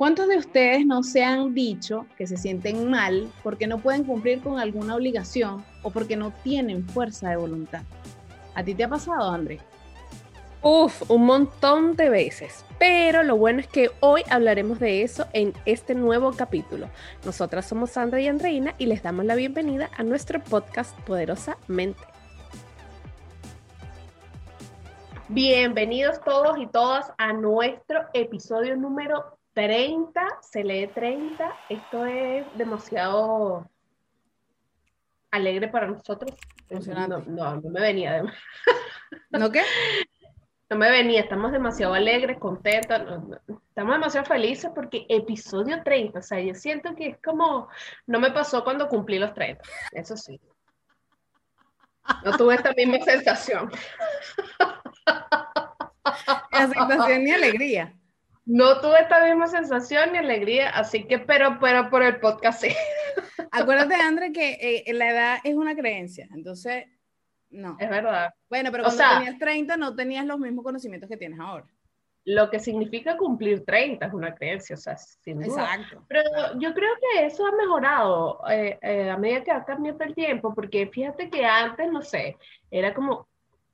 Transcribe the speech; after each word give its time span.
¿Cuántos 0.00 0.28
de 0.28 0.38
ustedes 0.38 0.86
no 0.86 1.02
se 1.02 1.22
han 1.22 1.52
dicho 1.52 2.06
que 2.16 2.26
se 2.26 2.38
sienten 2.38 2.88
mal 2.88 3.30
porque 3.42 3.66
no 3.66 3.76
pueden 3.76 4.04
cumplir 4.04 4.40
con 4.40 4.58
alguna 4.58 4.96
obligación 4.96 5.62
o 5.82 5.90
porque 5.90 6.16
no 6.16 6.32
tienen 6.42 6.88
fuerza 6.88 7.28
de 7.28 7.36
voluntad? 7.36 7.82
¿A 8.54 8.64
ti 8.64 8.74
te 8.74 8.84
ha 8.84 8.88
pasado, 8.88 9.30
André? 9.30 9.60
Uf, 10.62 11.10
un 11.10 11.26
montón 11.26 11.96
de 11.96 12.08
veces. 12.08 12.64
Pero 12.78 13.22
lo 13.24 13.36
bueno 13.36 13.60
es 13.60 13.66
que 13.66 13.90
hoy 14.00 14.22
hablaremos 14.30 14.78
de 14.78 15.02
eso 15.02 15.26
en 15.34 15.52
este 15.66 15.94
nuevo 15.94 16.32
capítulo. 16.32 16.88
Nosotras 17.26 17.68
somos 17.68 17.90
Sandra 17.90 18.22
y 18.22 18.26
Andreina 18.26 18.74
y 18.78 18.86
les 18.86 19.02
damos 19.02 19.26
la 19.26 19.34
bienvenida 19.34 19.90
a 19.98 20.02
nuestro 20.02 20.42
podcast 20.42 20.98
Poderosamente. 21.00 22.00
Bienvenidos 25.28 26.22
todos 26.24 26.56
y 26.56 26.66
todas 26.68 27.12
a 27.18 27.34
nuestro 27.34 28.06
episodio 28.14 28.76
número 28.76 29.38
30, 29.54 30.26
se 30.42 30.64
lee 30.64 30.86
30. 30.88 31.56
Esto 31.68 32.06
es 32.06 32.46
demasiado 32.56 33.68
alegre 35.30 35.68
para 35.68 35.86
nosotros. 35.88 36.36
No, 36.68 37.06
no, 37.08 37.56
no 37.56 37.70
me 37.70 37.80
venía. 37.80 38.22
De... 38.22 38.32
¿No 39.38 39.50
qué? 39.50 39.62
No 40.68 40.76
me 40.76 40.88
venía, 40.88 41.22
estamos 41.22 41.50
demasiado 41.50 41.94
alegres, 41.94 42.38
contentos, 42.38 42.96
estamos 43.68 43.94
demasiado 43.94 44.24
felices 44.24 44.70
porque 44.72 45.04
episodio 45.08 45.82
30, 45.82 46.20
o 46.20 46.22
sea, 46.22 46.38
yo 46.38 46.54
siento 46.54 46.94
que 46.94 47.08
es 47.08 47.18
como, 47.20 47.68
no 48.06 48.20
me 48.20 48.30
pasó 48.30 48.62
cuando 48.62 48.86
cumplí 48.86 49.18
los 49.18 49.34
30, 49.34 49.60
eso 49.94 50.16
sí. 50.16 50.40
No 52.24 52.36
tuve 52.36 52.54
esta 52.54 52.72
misma 52.72 53.00
sensación. 53.00 53.68
Aceptación 56.52 57.24
ni 57.24 57.32
alegría. 57.32 57.99
No 58.52 58.80
tuve 58.80 59.00
esta 59.00 59.24
misma 59.24 59.46
sensación 59.46 60.10
ni 60.10 60.18
alegría, 60.18 60.70
así 60.70 61.04
que, 61.04 61.20
pero, 61.20 61.58
pero 61.60 61.88
por 61.88 62.02
el 62.02 62.18
podcast 62.18 62.62
sí. 62.62 62.74
Acuérdate, 63.52 63.94
André, 63.94 64.32
que 64.32 64.84
eh, 64.84 64.92
la 64.92 65.08
edad 65.08 65.38
es 65.44 65.54
una 65.54 65.76
creencia, 65.76 66.26
entonces, 66.34 66.86
no. 67.50 67.76
Es 67.78 67.88
verdad. 67.88 68.34
Bueno, 68.48 68.72
pero 68.72 68.82
O 68.82 68.86
cuando 68.86 69.04
sea- 69.04 69.18
tenías 69.18 69.38
30 69.38 69.76
no 69.76 69.94
tenías 69.94 70.26
los 70.26 70.40
mismos 70.40 70.64
conocimientos 70.64 71.08
que 71.08 71.16
tienes 71.16 71.38
ahora. 71.38 71.64
Lo 72.24 72.50
que 72.50 72.58
significa 72.58 73.16
cumplir 73.16 73.64
30 73.64 74.06
es 74.06 74.12
una 74.12 74.34
creencia, 74.34 74.74
o 74.74 74.78
sea, 74.78 74.96
sin 74.96 75.40
duda. 75.40 75.62
Exacto. 75.62 76.04
Pero 76.08 76.22
yo 76.58 76.74
creo 76.74 76.90
que 77.00 77.26
eso 77.26 77.46
ha 77.46 77.52
mejorado 77.52 78.40
eh, 78.50 78.80
eh, 78.82 79.10
a 79.10 79.16
medida 79.16 79.44
que 79.44 79.52
ha 79.52 79.64
cambiado 79.64 80.02
el 80.02 80.12
tiempo, 80.12 80.52
porque 80.52 80.88
fíjate 80.88 81.30
que 81.30 81.44
antes, 81.46 81.88
no 81.92 82.02
sé, 82.02 82.36
era 82.68 82.92
como, 82.94 83.28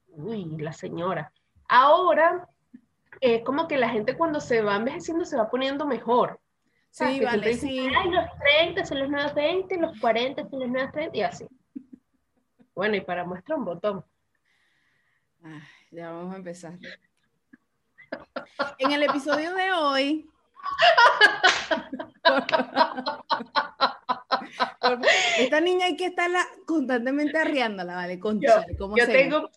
uy, 0.09 0.45
la 0.59 0.75
señora. 0.75 1.33
Ahora 1.67 2.47
es 3.21 3.43
como 3.43 3.69
que 3.69 3.77
la 3.77 3.89
gente 3.89 4.17
cuando 4.17 4.41
se 4.41 4.63
va 4.63 4.77
envejeciendo 4.77 5.25
se 5.25 5.37
va 5.37 5.51
poniendo 5.51 5.87
mejor. 5.87 6.41
Sí, 6.91 7.05
Que 7.05 7.11
siempre 7.11 7.27
vale, 7.27 7.49
dicen, 7.49 7.69
sí. 7.69 7.89
Ay, 7.95 8.11
los 8.11 8.25
30 8.39 8.87
son 8.87 8.99
los 9.01 9.11
nuevos 9.11 9.35
20, 9.35 9.77
los 9.79 10.01
40 10.01 10.49
son 10.49 10.61
los 10.61 10.69
nuevos 10.69 10.93
30, 10.93 11.17
y 11.17 11.23
así. 11.23 11.47
Bueno, 12.75 12.97
y 12.97 13.01
para 13.01 13.25
muestra 13.25 13.57
un 13.57 13.65
botón. 13.65 14.05
Ay, 15.43 15.61
ya 15.91 16.11
vamos 16.11 16.35
a 16.35 16.37
empezar. 16.39 16.79
En 18.79 18.93
el 18.93 19.03
episodio 19.03 19.55
de 19.55 19.73
hoy. 19.73 20.31
Esta 25.39 25.61
niña 25.61 25.87
hay 25.87 25.97
que 25.97 26.07
estarla 26.07 26.47
constantemente 26.67 27.39
arriándola, 27.39 27.95
¿vale? 27.95 28.19
Concha, 28.19 28.65
¿cómo 28.79 28.97
Yo 28.97 29.07
se 29.07 29.13
tengo, 29.13 29.51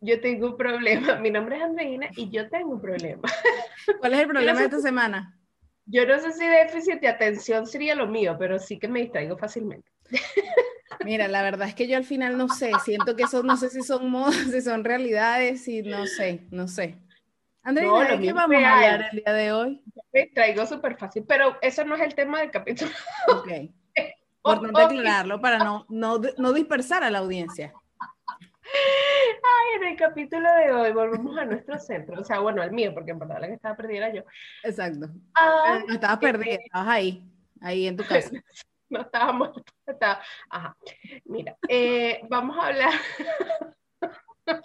yo 0.00 0.20
tengo 0.20 0.48
un 0.48 0.56
problema. 0.56 1.16
Mi 1.20 1.30
nombre 1.30 1.56
es 1.56 1.62
Andreina 1.62 2.08
y 2.16 2.30
yo 2.30 2.48
tengo 2.48 2.74
un 2.74 2.80
problema. 2.80 3.28
¿Cuál 4.00 4.14
es 4.14 4.20
el 4.20 4.28
problema 4.28 4.58
de 4.58 4.64
esta 4.64 4.80
semana? 4.80 5.34
Yo 5.86 6.06
no 6.06 6.18
sé 6.18 6.32
si 6.32 6.46
déficit 6.46 7.00
de 7.00 7.08
atención 7.08 7.66
sería 7.66 7.94
lo 7.94 8.06
mío, 8.06 8.36
pero 8.38 8.58
sí 8.58 8.78
que 8.78 8.88
me 8.88 9.00
distraigo 9.00 9.38
fácilmente. 9.38 9.90
Mira, 11.04 11.28
la 11.28 11.42
verdad 11.42 11.68
es 11.68 11.74
que 11.74 11.86
yo 11.86 11.96
al 11.96 12.04
final 12.04 12.36
no 12.36 12.48
sé, 12.48 12.72
siento 12.84 13.14
que 13.16 13.22
eso 13.22 13.42
no 13.42 13.56
sé 13.56 13.70
si 13.70 13.82
son 13.82 14.10
modas, 14.10 14.34
si 14.50 14.60
son 14.60 14.84
realidades, 14.84 15.66
y 15.68 15.82
no 15.82 16.06
sé, 16.06 16.46
no 16.50 16.66
sé. 16.66 16.98
No, 17.64 18.00
¿de 18.00 18.18
qué 18.18 18.32
vamos 18.32 18.56
a 18.56 18.74
hablar 18.74 19.10
el 19.12 19.22
día 19.22 19.32
de 19.32 19.52
hoy? 19.52 19.82
Me 20.12 20.24
distraigo 20.24 20.66
súper 20.66 20.96
fácil, 20.96 21.24
pero 21.26 21.56
eso 21.62 21.84
no 21.84 21.94
es 21.94 22.02
el 22.02 22.14
tema 22.14 22.40
del 22.40 22.50
capítulo. 22.50 22.90
Ok. 23.28 23.48
Importante 24.44 24.98
aclararlo 24.98 25.40
para 25.40 25.58
no, 25.58 25.86
no, 25.88 26.20
no 26.36 26.52
dispersar 26.52 27.04
a 27.04 27.10
la 27.10 27.18
audiencia. 27.18 27.72
Ay, 29.42 29.76
en 29.76 29.84
el 29.84 29.96
capítulo 29.96 30.48
de 30.52 30.72
hoy 30.72 30.92
volvemos 30.92 31.36
a 31.38 31.44
nuestro 31.44 31.78
centro, 31.78 32.20
o 32.20 32.24
sea, 32.24 32.38
bueno, 32.40 32.62
al 32.62 32.72
mío, 32.72 32.92
porque 32.94 33.10
en 33.12 33.18
verdad 33.18 33.38
la 33.40 33.46
que 33.48 33.54
estaba 33.54 33.76
perdida 33.76 34.06
era 34.08 34.14
yo. 34.14 34.22
Exacto. 34.62 35.08
Ah, 35.34 35.80
No 35.86 35.94
estabas 35.94 36.18
perdida, 36.18 36.58
estabas 36.64 36.88
ahí, 36.88 37.22
ahí 37.60 37.86
en 37.86 37.96
tu 37.96 38.04
casa. 38.08 38.30
no 38.90 39.00
estaba 39.02 39.32
muerta, 39.32 39.62
estaba... 39.86 40.20
Ajá. 40.50 40.76
Mira, 41.24 41.56
eh, 41.68 42.20
vamos 42.28 42.56
a 42.58 42.66
hablar 42.68 42.92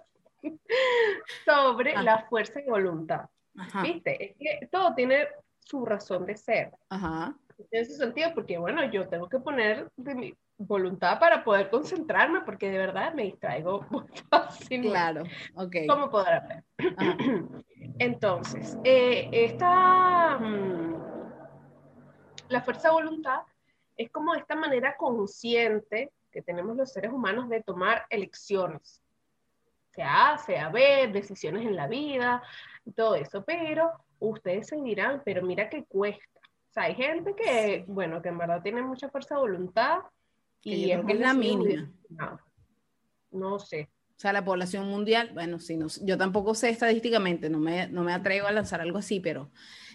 sobre 1.46 1.94
Ah. 1.96 2.04
la 2.04 2.24
fuerza 2.26 2.60
y 2.62 2.70
voluntad. 2.70 3.26
Ajá, 3.58 3.84
¿Viste? 3.84 4.24
Es 4.32 4.36
que 4.38 4.68
todo 4.72 4.94
tiene 4.96 5.28
su 5.60 5.86
razón 5.86 6.26
de 6.26 6.36
ser. 6.36 6.72
ajá. 6.90 7.36
En 7.58 7.82
ese 7.82 7.96
sentido, 7.96 8.32
porque 8.34 8.58
bueno, 8.58 8.84
yo 8.92 9.08
tengo 9.08 9.28
que 9.30 9.40
poner 9.40 9.90
de 9.96 10.16
mi 10.16 10.34
voluntad 10.58 11.20
para 11.20 11.44
poder 11.44 11.70
concentrarme, 11.70 12.42
porque 12.42 12.70
de 12.70 12.78
verdad 12.78 13.14
me 13.14 13.24
distraigo 13.24 13.86
muy 13.90 14.08
fácilmente. 14.30 14.90
Claro, 14.90 15.24
ok. 15.56 15.76
¿Cómo 15.88 16.10
podrá 16.10 16.40
ver? 16.42 16.64
Entonces, 18.00 18.78
eh, 18.84 19.30
esta, 19.32 20.38
mm, 20.40 20.96
la 22.50 22.62
fuerza 22.62 22.90
de 22.90 22.94
voluntad 22.94 23.42
es 23.98 24.10
como 24.12 24.34
esta 24.36 24.56
manera 24.56 24.96
consciente 24.98 26.12
que 26.32 26.42
tenemos 26.42 26.76
los 26.76 26.92
seres 26.92 27.12
humanos 27.12 27.48
de 27.50 27.62
tomar 27.62 28.06
elecciones, 28.10 29.02
sea 29.92 30.34
A, 30.34 30.38
sea 30.40 30.70
B, 30.70 31.10
decisiones 31.14 31.64
en 31.66 31.76
la 31.76 31.88
vida, 31.88 32.42
todo 32.96 33.16
eso, 33.16 33.44
pero 33.46 33.92
ustedes 34.20 34.68
se 34.68 34.78
dirán, 34.78 35.22
pero 35.24 35.44
mira 35.44 35.70
que 35.70 35.86
cuesta. 35.86 36.42
O 36.74 36.76
sea, 36.76 36.84
hay 36.86 36.96
gente 36.96 37.36
que, 37.36 37.86
bueno, 37.88 38.20
que 38.24 38.30
en 38.30 38.38
verdad 38.40 38.64
tiene 38.64 38.82
mucha 38.82 39.08
fuerza 39.08 39.36
de 39.36 39.42
voluntad 39.42 40.00
Que 40.60 40.72
y 40.72 40.86
creo 40.86 41.06
que 41.06 41.14
es 41.14 41.20
la 41.20 41.36
mínima. 41.36 41.84
disciplinado. 41.84 42.40
No 43.30 43.60
sé. 43.60 43.92
O 44.10 44.20
sea, 44.20 44.34
la 44.34 44.44
población 44.44 44.90
mundial, 44.90 45.30
bueno, 45.36 45.60
sí, 45.60 45.78
no, 45.78 45.86
yo 46.02 46.18
tampoco 46.18 46.56
sé 46.56 46.70
estadísticamente, 46.70 47.48
no 47.48 47.60
me, 47.60 47.88
no 47.90 48.02
me 48.02 48.12
atrevo 48.12 48.48
a 48.48 48.52
lanzar 48.52 48.82
algo 48.82 48.98
así, 48.98 49.20
pero 49.20 49.52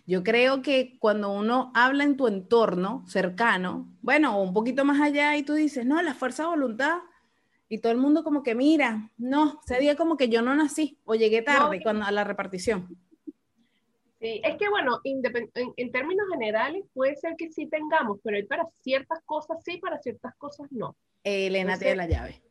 yo 0.06 0.22
creo 0.22 0.62
que 0.62 0.98
cuando 1.00 1.32
uno 1.32 1.72
habla 1.74 2.04
en 2.04 2.16
tu 2.16 2.28
entorno 2.28 3.02
cercano, 3.08 3.92
bueno, 4.00 4.38
o 4.38 4.42
un 4.44 4.52
poquito 4.54 4.84
más 4.84 5.00
allá, 5.00 5.36
y 5.36 5.42
tú 5.42 5.54
dices, 5.54 5.84
no, 5.84 6.00
la 6.00 6.14
fuerza 6.14 6.44
de 6.44 6.50
voluntad, 6.50 6.98
y 7.68 7.78
todo 7.78 7.90
el 7.90 7.98
mundo 7.98 8.22
como 8.22 8.44
que, 8.44 8.54
mira, 8.54 9.10
no, 9.18 9.60
ese 9.66 9.80
día 9.80 9.96
como 9.96 10.16
que 10.16 10.28
yo 10.28 10.42
no 10.42 10.54
nací, 10.54 11.00
o 11.04 11.16
llegué 11.16 11.42
tarde 11.42 11.80
cuando, 11.82 12.04
a 12.04 12.12
la 12.12 12.22
repartición. 12.22 12.96
Sí, 14.20 14.40
es 14.44 14.56
que 14.56 14.68
bueno, 14.68 15.00
en, 15.04 15.22
en 15.76 15.92
términos 15.92 16.26
generales 16.32 16.84
puede 16.92 17.14
ser 17.16 17.36
que 17.36 17.50
sí 17.50 17.66
tengamos, 17.68 18.18
pero 18.24 18.36
hay 18.36 18.42
para 18.42 18.66
ciertas 18.82 19.20
cosas 19.24 19.58
sí, 19.64 19.78
para 19.78 19.98
ciertas 20.00 20.34
cosas 20.36 20.66
no. 20.72 20.96
Elena 21.24 21.74
Entonces- 21.74 21.86
tiene 21.86 21.96
la 21.96 22.06
llave. 22.08 22.42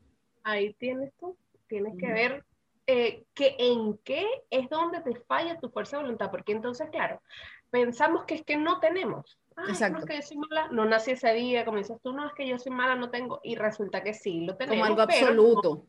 Ahí 0.44 0.74
tienes 0.76 1.12
tú, 1.20 1.38
tienes 1.68 1.94
que 2.00 2.08
ver 2.08 2.46
eh, 2.86 3.26
que 3.34 3.56
en 3.60 3.98
qué 4.06 4.26
es 4.50 4.70
donde 4.70 5.02
te 5.02 5.14
falla 5.16 5.60
tu 5.60 5.70
fuerza 5.70 5.98
de 5.98 6.04
voluntad, 6.04 6.32
porque 6.32 6.54
entonces, 6.54 6.90
claro, 6.90 7.22
pensamos 7.70 8.24
que 8.24 8.36
es 8.36 8.44
que 8.46 8.56
no 8.56 8.80
tenemos. 8.80 9.38
Ay, 9.58 9.66
no, 9.66 9.70
Exacto. 9.74 10.00
es 10.00 10.06
que 10.06 10.16
yo 10.16 10.22
soy 10.22 10.38
mala, 10.38 10.70
no 10.72 10.86
nací 10.86 11.12
ese 11.12 11.34
día, 11.34 11.66
como 11.66 11.80
dices 11.80 11.98
tú, 12.02 12.14
no, 12.14 12.26
es 12.26 12.34
que 12.34 12.48
yo 12.48 12.58
soy 12.58 12.72
mala, 12.72 12.96
no 12.96 13.10
tengo, 13.10 13.42
y 13.44 13.56
resulta 13.56 14.02
que 14.04 14.14
sí, 14.14 14.46
lo 14.46 14.56
tenemos. 14.56 14.88
Como 14.88 15.02
algo 15.02 15.06
pero 15.08 15.34
no- 15.34 15.42
absoluto. 15.44 15.86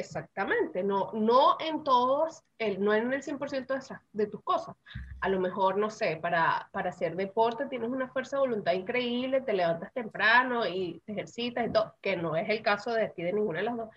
Exactamente, 0.00 0.82
no, 0.82 1.10
no 1.12 1.56
en 1.60 1.84
todos, 1.84 2.42
el, 2.58 2.82
no 2.82 2.92
en 2.94 3.12
el 3.12 3.22
100% 3.22 3.74
de, 3.74 3.80
esas- 3.80 4.00
de 4.12 4.26
tus 4.26 4.42
cosas. 4.42 4.74
A 5.20 5.28
lo 5.28 5.38
mejor, 5.40 5.76
no 5.76 5.90
sé, 5.90 6.16
para, 6.16 6.68
para 6.72 6.90
hacer 6.90 7.14
deporte 7.16 7.66
tienes 7.66 7.90
una 7.90 8.08
fuerza 8.08 8.36
de 8.36 8.40
voluntad 8.40 8.72
increíble, 8.72 9.40
te 9.42 9.52
levantas 9.52 9.92
temprano 9.92 10.66
y 10.66 11.00
te 11.04 11.12
ejercitas 11.12 11.66
y 11.66 11.72
todo, 11.72 11.94
que 12.00 12.16
no 12.16 12.34
es 12.36 12.48
el 12.48 12.62
caso 12.62 12.92
de 12.92 13.04
aquí 13.04 13.22
de 13.22 13.32
ninguna 13.32 13.58
de 13.60 13.64
las 13.66 13.76
dos. 13.76 13.88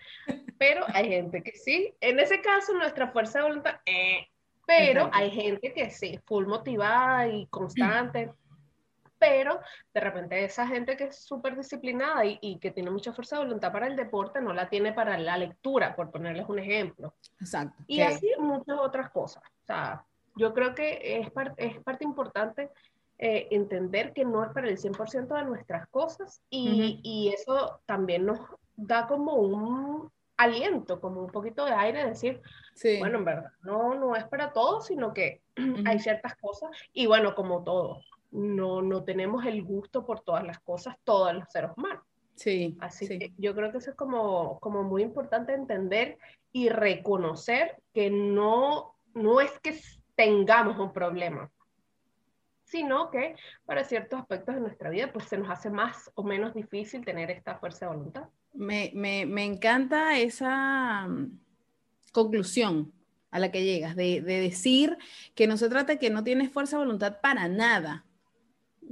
Pero 0.58 0.86
hay 0.94 1.10
gente 1.10 1.42
que 1.42 1.54
sí. 1.54 1.94
En 2.02 2.20
ese 2.20 2.42
caso, 2.42 2.74
nuestra 2.74 3.08
fuerza 3.12 3.40
de 3.40 3.46
voluntad, 3.46 3.76
eh, 3.86 4.28
pero 4.66 5.10
hay 5.14 5.32
gente 5.32 5.74
que 5.74 5.90
sí, 5.90 6.20
full 6.26 6.46
motivada 6.46 7.28
y 7.28 7.48
constante. 7.48 8.32
Pero 9.26 9.60
de 9.94 10.00
repente 10.02 10.44
esa 10.44 10.68
gente 10.68 10.98
que 10.98 11.06
es 11.06 11.24
súper 11.24 11.56
disciplinada 11.56 12.26
y, 12.26 12.38
y 12.42 12.60
que 12.60 12.72
tiene 12.72 12.92
mucha 12.92 13.14
fuerza 13.14 13.38
de 13.38 13.44
voluntad 13.46 13.72
para 13.72 13.88
el 13.88 13.96
deporte 13.96 14.42
no 14.42 14.54
la 14.54 14.68
tiene 14.68 14.92
para 14.92 15.18
la 15.18 15.38
lectura, 15.38 15.96
por 15.96 16.12
ponerles 16.12 16.50
un 16.50 16.60
ejemplo. 16.60 17.14
Exacto. 17.40 17.82
Y 17.88 18.02
así 18.02 18.30
muchas 18.38 18.78
otras 18.80 19.10
cosas. 19.12 19.42
O 19.44 19.66
sea, 19.66 20.04
yo 20.36 20.54
creo 20.54 20.76
que 20.76 21.20
es, 21.20 21.32
par- 21.32 21.54
es 21.58 21.82
parte 21.84 22.04
importante 22.04 22.70
eh, 23.18 23.48
entender 23.52 24.12
que 24.12 24.26
no 24.26 24.44
es 24.44 24.52
para 24.52 24.68
el 24.68 24.78
100% 24.78 25.36
de 25.36 25.46
nuestras 25.46 25.88
cosas 25.88 26.42
y, 26.50 26.72
Ujú. 26.96 27.00
y 27.04 27.34
eso 27.34 27.80
también 27.86 28.26
nos 28.26 28.40
da 28.76 29.08
como 29.08 29.36
un 29.36 30.12
aliento, 30.36 31.00
como 31.00 31.22
un 31.22 31.32
poquito 31.32 31.64
de 31.64 31.74
aire, 31.74 32.06
decir, 32.06 32.42
bueno, 33.00 33.20
en 33.20 33.26
verdad, 33.26 33.52
no, 33.62 33.94
no 33.94 34.16
es 34.16 34.26
para 34.26 34.52
todos, 34.52 34.88
sino 34.88 35.14
que 35.14 35.42
hay 35.86 36.00
ciertas 36.00 36.36
cosas, 36.38 36.72
y 36.92 37.06
bueno, 37.06 37.36
como 37.36 37.64
todo, 37.64 38.02
no, 38.34 38.82
no 38.82 39.04
tenemos 39.04 39.46
el 39.46 39.64
gusto 39.64 40.06
por 40.06 40.22
todas 40.22 40.44
las 40.44 40.60
cosas, 40.60 40.96
todos 41.04 41.34
los 41.34 41.46
seres 41.50 41.72
humanos. 41.78 42.04
Sí. 42.36 42.76
Así 42.80 43.08
que 43.08 43.32
yo 43.38 43.54
creo 43.56 43.72
que 43.72 43.78
eso 43.78 43.92
es 43.92 43.96
como, 43.96 44.60
como 44.60 44.84
muy 44.84 45.04
importante 45.04 45.54
entender 45.54 46.18
y 46.52 46.70
reconocer 46.70 47.78
que 47.94 48.10
no, 48.10 48.96
no 49.14 49.40
es 49.40 49.52
que 49.60 49.80
tengamos 50.16 50.80
un 50.80 50.92
problema, 50.92 51.52
sino 52.64 53.12
que 53.12 53.36
para 53.66 53.84
ciertos 53.84 54.20
aspectos 54.20 54.56
de 54.56 54.62
nuestra 54.62 54.90
vida 54.90 55.12
pues 55.14 55.26
se 55.26 55.38
nos 55.38 55.50
hace 55.50 55.70
más 55.70 56.12
o 56.16 56.24
menos 56.24 56.54
difícil 56.56 57.06
tener 57.06 57.30
esta 57.30 57.60
fuerza 57.60 57.86
de 57.86 57.96
voluntad. 57.96 58.30
Me, 58.54 58.92
me, 58.96 59.26
me 59.26 59.46
encanta 59.46 60.18
esa 60.18 61.08
mm, 61.08 61.40
conclusión 62.12 62.92
a 63.30 63.40
la 63.40 63.52
que 63.52 63.64
llegas, 63.64 63.96
de, 63.96 64.22
de, 64.22 64.42
decir 64.42 64.98
que 65.34 65.48
no 65.48 65.58
se 65.58 65.70
trata 65.70 65.98
que 65.98 66.12
no 66.12 66.24
tienes 66.24 66.52
fuerza 66.52 66.78
de 66.78 66.86
voluntad 66.86 67.20
para 67.20 67.48
nada. 67.48 68.06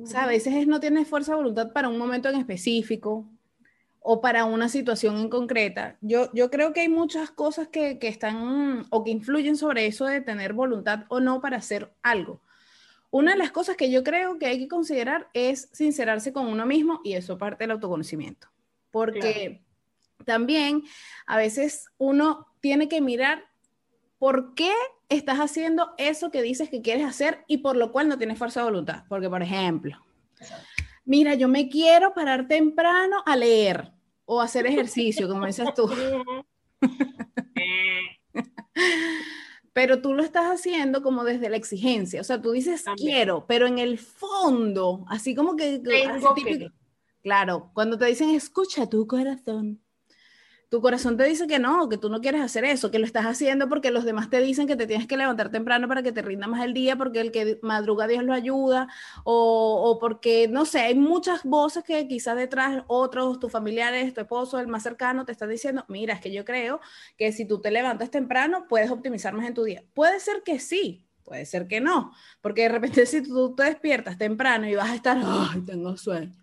O 0.02 0.06
sea, 0.06 0.24
a 0.24 0.28
veces 0.28 0.54
es 0.56 0.68
no 0.68 0.80
tienes 0.80 1.08
fuerza 1.08 1.34
de 1.34 1.38
voluntad 1.38 1.72
para 1.72 1.90
un 1.90 1.98
momento 1.98 2.30
en 2.30 2.36
específico 2.36 3.26
o 4.00 4.20
para 4.20 4.46
una 4.46 4.68
situación 4.68 5.18
en 5.18 5.30
concreta. 5.30 5.98
Yo, 6.02 6.32
yo 6.34 6.50
creo 6.50 6.74
que 6.74 6.82
hay 6.82 6.90
muchas 6.90 7.30
cosas 7.30 7.68
que, 7.68 8.00
que 8.00 8.08
están 8.08 8.88
o 8.90 9.04
que 9.04 9.12
influyen 9.12 9.56
sobre 9.56 9.86
eso 9.86 10.06
de 10.06 10.22
tener 10.22 10.54
voluntad 10.54 11.06
o 11.10 11.20
no 11.20 11.40
para 11.40 11.58
hacer 11.58 11.94
algo. 12.02 12.42
Una 13.12 13.34
de 13.34 13.38
las 13.38 13.52
cosas 13.52 13.76
que 13.76 13.92
yo 13.92 14.04
creo 14.04 14.40
que 14.40 14.48
hay 14.48 14.58
que 14.58 14.68
considerar 14.68 15.30
es 15.34 15.70
sincerarse 15.74 16.34
con 16.34 16.48
uno 16.48 16.66
mismo 16.66 17.02
y 17.04 17.14
eso 17.14 17.38
parte 17.38 17.64
del 17.64 17.72
autoconocimiento. 17.72 18.48
Porque 18.90 19.62
también 20.26 20.84
a 21.26 21.38
veces 21.38 21.90
uno 21.98 22.48
tiene 22.62 22.88
que 22.88 23.02
mirar 23.02 23.51
por 24.22 24.54
qué 24.54 24.72
estás 25.10 25.40
haciendo 25.40 25.96
eso 25.98 26.30
que 26.30 26.44
dices 26.44 26.70
que 26.70 26.84
quieres 26.84 27.08
hacer 27.08 27.44
y 27.48 27.58
por 27.58 27.76
lo 27.76 27.92
cual 27.92 28.08
no 28.08 28.20
tienes 28.20 28.38
fuerza 28.38 28.60
de 28.60 28.66
voluntad. 28.66 29.04
Porque, 29.10 29.28
por 29.28 29.42
ejemplo, 29.42 29.98
mira, 31.06 31.34
yo 31.34 31.48
me 31.48 31.70
quiero 31.70 32.14
parar 32.14 32.48
temprano 32.48 33.24
a 33.26 33.36
leer 33.36 33.92
o 34.26 34.40
hacer 34.40 34.68
ejercicio, 34.68 35.28
como 35.28 35.48
dices 35.48 35.70
tú. 35.76 35.90
pero 39.74 40.04
tú 40.04 40.14
lo 40.14 40.22
estás 40.22 40.52
haciendo 40.52 41.02
como 41.02 41.24
desde 41.24 41.50
la 41.50 41.58
exigencia, 41.58 42.22
o 42.22 42.24
sea, 42.24 42.40
tú 42.40 42.52
dices 42.52 42.86
quiero, 42.98 43.48
pero 43.48 43.66
en 43.66 43.80
el 43.80 43.98
fondo, 43.98 45.04
así 45.08 45.34
como 45.34 45.56
que... 45.56 45.82
Claro, 47.24 47.72
cuando 47.74 47.98
te 47.98 48.06
dicen 48.06 48.30
escucha 48.30 48.88
tu 48.88 49.08
corazón, 49.08 49.82
tu 50.72 50.80
corazón 50.80 51.18
te 51.18 51.26
dice 51.26 51.48
que 51.48 51.60
no, 51.60 51.90
que 51.90 51.98
tú 51.98 52.10
no 52.10 52.22
quieres 52.22 52.40
hacer 52.40 52.64
eso, 52.64 52.92
que 52.92 52.98
lo 52.98 53.06
estás 53.06 53.26
haciendo 53.26 53.68
porque 53.68 53.92
los 53.92 54.06
demás 54.06 54.30
te 54.30 54.40
dicen 54.40 54.68
que 54.68 54.78
te 54.78 54.88
tienes 54.88 55.06
que 55.06 55.18
levantar 55.18 55.52
temprano 55.52 55.86
para 55.90 56.02
que 56.02 56.14
te 56.14 56.22
rinda 56.22 56.48
más 56.48 56.64
el 56.64 56.74
día, 56.74 56.96
porque 56.96 57.20
el 57.20 57.34
que 57.34 57.60
madruga 57.62 58.08
Dios 58.08 58.24
lo 58.24 58.32
ayuda, 58.32 58.88
o, 59.26 59.82
o 59.84 60.00
porque, 60.00 60.48
no 60.48 60.64
sé, 60.64 60.80
hay 60.80 60.96
muchas 60.96 61.44
voces 61.44 61.84
que 61.84 62.08
quizás 62.08 62.38
detrás 62.38 62.86
otros, 62.88 63.38
tus 63.38 63.52
familiares, 63.52 64.14
tu 64.14 64.22
esposo, 64.22 64.60
el 64.60 64.68
más 64.68 64.84
cercano, 64.84 65.26
te 65.26 65.34
están 65.34 65.50
diciendo, 65.50 65.84
mira, 65.90 66.14
es 66.14 66.22
que 66.22 66.32
yo 66.32 66.46
creo 66.46 66.80
que 67.18 67.34
si 67.34 67.46
tú 67.46 67.60
te 67.60 67.70
levantas 67.70 68.10
temprano, 68.10 68.66
puedes 68.70 68.92
optimizar 68.92 69.34
más 69.34 69.46
en 69.48 69.54
tu 69.54 69.66
día. 69.66 69.84
Puede 69.94 70.22
ser 70.22 70.42
que 70.42 70.58
sí, 70.58 71.06
puede 71.26 71.46
ser 71.46 71.68
que 71.68 71.82
no, 71.82 72.14
porque 72.40 72.62
de 72.62 72.70
repente 72.70 73.06
si 73.06 73.22
tú 73.22 73.54
te 73.56 73.64
despiertas 73.64 74.18
temprano 74.18 74.70
y 74.70 74.76
vas 74.76 74.92
a 74.92 74.96
estar, 74.96 75.18
ay, 75.22 75.64
tengo 75.66 75.98
sueño 75.98 76.41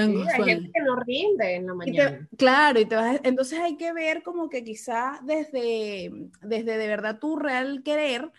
hay 0.00 0.44
gente 0.44 0.70
que 0.72 0.82
no 0.82 0.96
rinde 0.96 1.54
en 1.56 1.66
la 1.66 1.74
mañana. 1.74 2.28
claro, 2.36 2.80
y 2.80 2.86
te 2.86 2.96
vas, 2.96 3.20
entonces 3.24 3.58
hay 3.58 3.76
que 3.76 3.92
ver 3.92 4.22
como 4.22 4.48
que 4.48 4.64
quizá 4.64 5.20
desde, 5.22 6.10
desde 6.42 6.78
de 6.78 6.88
verdad 6.88 7.18
tu 7.18 7.36
real 7.36 7.82
querer, 7.82 8.30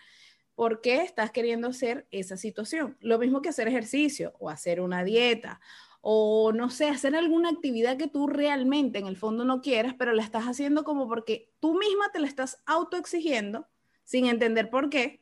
por 0.58 0.80
qué 0.80 1.02
estás 1.02 1.30
queriendo 1.30 1.68
hacer 1.68 2.08
esa 2.10 2.36
situación. 2.36 2.96
Lo 2.98 3.20
mismo 3.20 3.42
que 3.42 3.48
hacer 3.48 3.68
ejercicio 3.68 4.34
o 4.40 4.50
hacer 4.50 4.80
una 4.80 5.04
dieta 5.04 5.60
o 6.00 6.50
no 6.52 6.68
sé, 6.68 6.88
hacer 6.88 7.14
alguna 7.14 7.50
actividad 7.50 7.96
que 7.96 8.08
tú 8.08 8.26
realmente 8.26 8.98
en 8.98 9.06
el 9.06 9.16
fondo 9.16 9.44
no 9.44 9.60
quieras, 9.60 9.94
pero 9.96 10.12
la 10.12 10.24
estás 10.24 10.46
haciendo 10.46 10.82
como 10.82 11.06
porque 11.06 11.52
tú 11.60 11.74
misma 11.78 12.10
te 12.12 12.18
la 12.18 12.26
estás 12.26 12.60
autoexigiendo 12.66 13.68
sin 14.02 14.26
entender 14.26 14.68
por 14.68 14.90
qué 14.90 15.20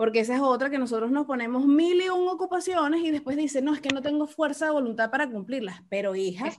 porque 0.00 0.20
esa 0.20 0.34
es 0.34 0.40
otra 0.40 0.70
que 0.70 0.78
nosotros 0.78 1.10
nos 1.10 1.26
ponemos 1.26 1.66
mil 1.66 2.00
y 2.00 2.08
un 2.08 2.26
ocupaciones 2.26 3.04
y 3.04 3.10
después 3.10 3.36
dice, 3.36 3.60
no, 3.60 3.74
es 3.74 3.82
que 3.82 3.90
no 3.90 4.00
tengo 4.00 4.26
fuerza 4.26 4.64
de 4.64 4.70
voluntad 4.70 5.10
para 5.10 5.28
cumplirlas. 5.28 5.82
Pero 5.90 6.14
hija, 6.14 6.50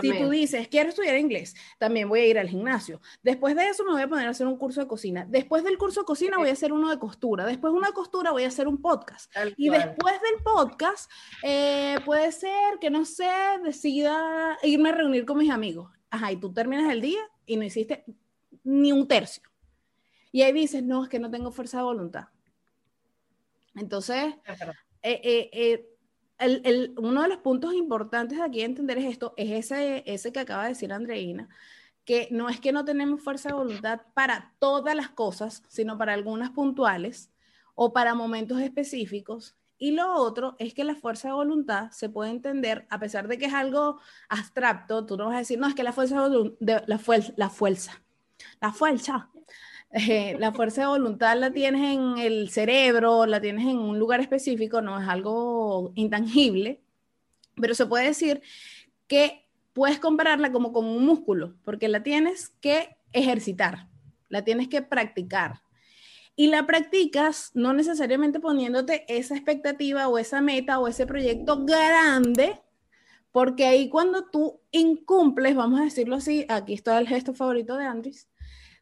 si 0.00 0.18
tú 0.18 0.30
dices, 0.30 0.66
quiero 0.68 0.88
estudiar 0.88 1.18
inglés, 1.18 1.54
también 1.78 2.08
voy 2.08 2.20
a 2.20 2.26
ir 2.26 2.38
al 2.38 2.48
gimnasio. 2.48 3.02
Después 3.22 3.54
de 3.54 3.68
eso 3.68 3.84
me 3.84 3.92
voy 3.92 4.00
a 4.00 4.08
poner 4.08 4.26
a 4.26 4.30
hacer 4.30 4.46
un 4.46 4.56
curso 4.56 4.80
de 4.80 4.86
cocina. 4.86 5.26
Después 5.28 5.62
del 5.62 5.76
curso 5.76 6.00
de 6.00 6.06
cocina 6.06 6.38
voy 6.38 6.48
a 6.48 6.52
hacer 6.54 6.72
uno 6.72 6.88
de 6.88 6.98
costura. 6.98 7.44
Después 7.44 7.70
de 7.70 7.78
una 7.78 7.92
costura 7.92 8.30
voy 8.30 8.44
a 8.44 8.48
hacer 8.48 8.66
un 8.66 8.80
podcast. 8.80 9.30
y 9.58 9.68
después 9.68 10.14
del 10.14 10.42
podcast 10.42 11.10
eh, 11.42 11.98
puede 12.06 12.32
ser 12.32 12.78
que, 12.80 12.88
no 12.88 13.04
sé, 13.04 13.28
decida 13.62 14.56
irme 14.62 14.88
a 14.88 14.92
reunir 14.92 15.26
con 15.26 15.36
mis 15.36 15.50
amigos. 15.50 15.92
Ajá, 16.08 16.32
y 16.32 16.38
tú 16.38 16.50
terminas 16.50 16.90
el 16.90 17.02
día 17.02 17.20
y 17.44 17.58
no 17.58 17.64
hiciste 17.64 18.06
ni 18.64 18.90
un 18.90 19.06
tercio. 19.06 19.42
Y 20.32 20.40
ahí 20.40 20.52
dices, 20.52 20.82
no, 20.82 21.04
es 21.04 21.10
que 21.10 21.18
no 21.18 21.30
tengo 21.30 21.52
fuerza 21.52 21.76
de 21.76 21.84
voluntad 21.84 22.28
entonces, 23.76 24.34
eh, 25.02 25.20
eh, 25.22 25.50
eh, 25.52 25.88
el, 26.38 26.94
uno 26.98 27.22
de 27.22 27.28
los 27.28 27.38
puntos 27.38 27.74
importantes 27.74 28.38
de 28.38 28.44
aquí 28.44 28.62
entender 28.62 28.98
es 28.98 29.04
esto, 29.06 29.34
es 29.36 29.50
ese, 29.50 30.02
ese 30.06 30.32
que 30.32 30.40
acaba 30.40 30.64
de 30.64 30.70
decir 30.70 30.92
Andreina, 30.92 31.48
que 32.04 32.28
no 32.30 32.48
es 32.48 32.60
que 32.60 32.72
no 32.72 32.84
tenemos 32.84 33.22
fuerza 33.22 33.50
de 33.50 33.54
voluntad 33.54 34.00
para 34.14 34.54
todas 34.58 34.94
las 34.94 35.10
cosas, 35.10 35.62
sino 35.68 35.98
para 35.98 36.14
algunas 36.14 36.50
puntuales 36.50 37.30
o 37.74 37.92
para 37.92 38.14
momentos 38.14 38.60
específicos. 38.60 39.56
Y 39.78 39.90
lo 39.90 40.14
otro 40.14 40.56
es 40.58 40.72
que 40.72 40.84
la 40.84 40.94
fuerza 40.94 41.28
de 41.28 41.34
voluntad 41.34 41.90
se 41.90 42.08
puede 42.08 42.30
entender, 42.30 42.86
a 42.88 42.98
pesar 42.98 43.28
de 43.28 43.36
que 43.36 43.46
es 43.46 43.54
algo 43.54 44.00
abstracto, 44.30 45.04
tú 45.04 45.18
no 45.18 45.26
vas 45.26 45.34
a 45.34 45.38
decir, 45.40 45.58
no, 45.58 45.68
es 45.68 45.74
que 45.74 45.82
la 45.82 45.92
fuerza 45.92 46.28
de, 46.28 46.82
la, 46.86 46.98
fuerza, 46.98 47.34
la 47.36 47.50
fuerza, 47.50 48.02
la 48.60 48.72
fuerza 48.72 49.30
eh, 49.98 50.36
la 50.38 50.52
fuerza 50.52 50.82
de 50.82 50.88
voluntad 50.88 51.38
la 51.38 51.52
tienes 51.52 51.94
en 51.94 52.18
el 52.18 52.50
cerebro, 52.50 53.24
la 53.24 53.40
tienes 53.40 53.64
en 53.66 53.78
un 53.78 53.98
lugar 53.98 54.20
específico, 54.20 54.82
no 54.82 55.00
es 55.00 55.08
algo 55.08 55.92
intangible, 55.94 56.82
pero 57.54 57.74
se 57.74 57.86
puede 57.86 58.04
decir 58.04 58.42
que 59.06 59.48
puedes 59.72 59.98
compararla 59.98 60.52
como 60.52 60.74
con 60.74 60.84
un 60.84 61.06
músculo, 61.06 61.56
porque 61.64 61.88
la 61.88 62.02
tienes 62.02 62.50
que 62.60 62.98
ejercitar, 63.14 63.88
la 64.28 64.44
tienes 64.44 64.68
que 64.68 64.82
practicar. 64.82 65.62
Y 66.34 66.48
la 66.48 66.66
practicas 66.66 67.50
no 67.54 67.72
necesariamente 67.72 68.38
poniéndote 68.38 69.06
esa 69.08 69.34
expectativa 69.34 70.08
o 70.08 70.18
esa 70.18 70.42
meta 70.42 70.78
o 70.78 70.88
ese 70.88 71.06
proyecto 71.06 71.64
grande, 71.64 72.60
porque 73.32 73.64
ahí 73.64 73.88
cuando 73.88 74.26
tú 74.26 74.60
incumples, 74.72 75.56
vamos 75.56 75.80
a 75.80 75.84
decirlo 75.84 76.16
así, 76.16 76.44
aquí 76.50 76.74
está 76.74 76.98
el 76.98 77.08
gesto 77.08 77.32
favorito 77.32 77.78
de 77.78 77.86
Andrés, 77.86 78.28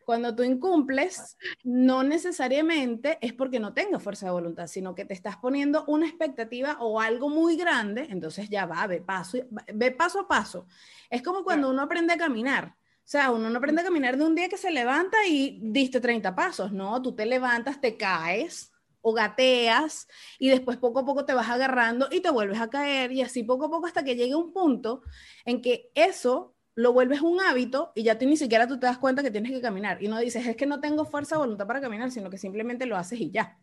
cuando 0.05 0.35
tú 0.35 0.43
incumples, 0.43 1.37
no 1.63 2.03
necesariamente 2.03 3.19
es 3.21 3.33
porque 3.33 3.61
no 3.61 3.75
tengas 3.75 4.03
fuerza 4.03 4.27
de 4.27 4.33
voluntad, 4.33 4.67
sino 4.67 4.95
que 4.95 5.05
te 5.05 5.15
estás 5.15 5.37
poniendo 5.37 5.85
una 5.87 6.07
expectativa 6.07 6.77
o 6.81 7.01
algo 7.01 7.29
muy 7.29 7.57
grande, 7.57 8.07
entonces 8.11 8.49
ya 8.49 8.67
va, 8.67 8.87
ve 8.87 9.01
paso, 9.01 9.39
ve 9.73 9.91
paso 9.91 10.21
a 10.21 10.29
paso. 10.29 10.67
Es 11.11 11.23
como 11.23 11.45
cuando 11.45 11.71
uno 11.71 11.83
aprende 11.83 12.13
a 12.13 12.19
caminar. 12.19 12.75
O 12.77 13.07
sea, 13.07 13.31
uno 13.31 13.51
no 13.51 13.59
aprende 13.59 13.83
a 13.83 13.85
caminar 13.85 14.17
de 14.17 14.25
un 14.25 14.35
día 14.35 14.49
que 14.49 14.57
se 14.57 14.71
levanta 14.71 15.19
y 15.27 15.59
diste 15.63 16.01
30 16.01 16.35
pasos, 16.35 16.73
no, 16.73 17.03
tú 17.03 17.15
te 17.15 17.27
levantas, 17.27 17.79
te 17.79 17.99
caes 17.99 18.73
o 19.03 19.13
gateas 19.13 20.09
y 20.39 20.49
después 20.49 20.79
poco 20.79 21.01
a 21.01 21.05
poco 21.05 21.27
te 21.27 21.35
vas 21.35 21.51
agarrando 21.51 22.09
y 22.11 22.21
te 22.21 22.31
vuelves 22.31 22.59
a 22.59 22.71
caer 22.71 23.13
y 23.13 23.21
así 23.21 23.43
poco 23.43 23.67
a 23.67 23.71
poco 23.71 23.87
hasta 23.87 24.03
que 24.03 24.17
llegue 24.17 24.35
un 24.35 24.55
punto 24.55 25.03
en 25.45 25.61
que 25.61 25.91
eso 25.95 26.54
lo 26.75 26.93
vuelves 26.93 27.21
un 27.21 27.41
hábito 27.41 27.93
y 27.95 28.03
ya 28.03 28.19
tú 28.19 28.27
ni 28.27 28.37
siquiera 28.37 28.67
tú 28.67 28.79
te 28.79 28.87
das 28.87 28.99
cuenta 28.99 29.23
que 29.23 29.31
tienes 29.31 29.53
que 29.53 29.61
caminar. 29.61 30.03
Y 30.03 30.09
no 30.09 30.19
dices, 30.19 30.47
es 30.47 30.57
que 30.57 30.67
no 30.67 30.81
tengo 30.81 31.05
fuerza 31.05 31.37
o 31.37 31.41
voluntad 31.41 31.67
para 31.67 31.81
caminar, 31.81 32.11
sino 32.11 32.31
que 32.31 32.39
simplemente 32.39 32.87
lo 32.87 32.97
haces 32.97 33.21
y 33.21 33.31
ya. 33.31 33.59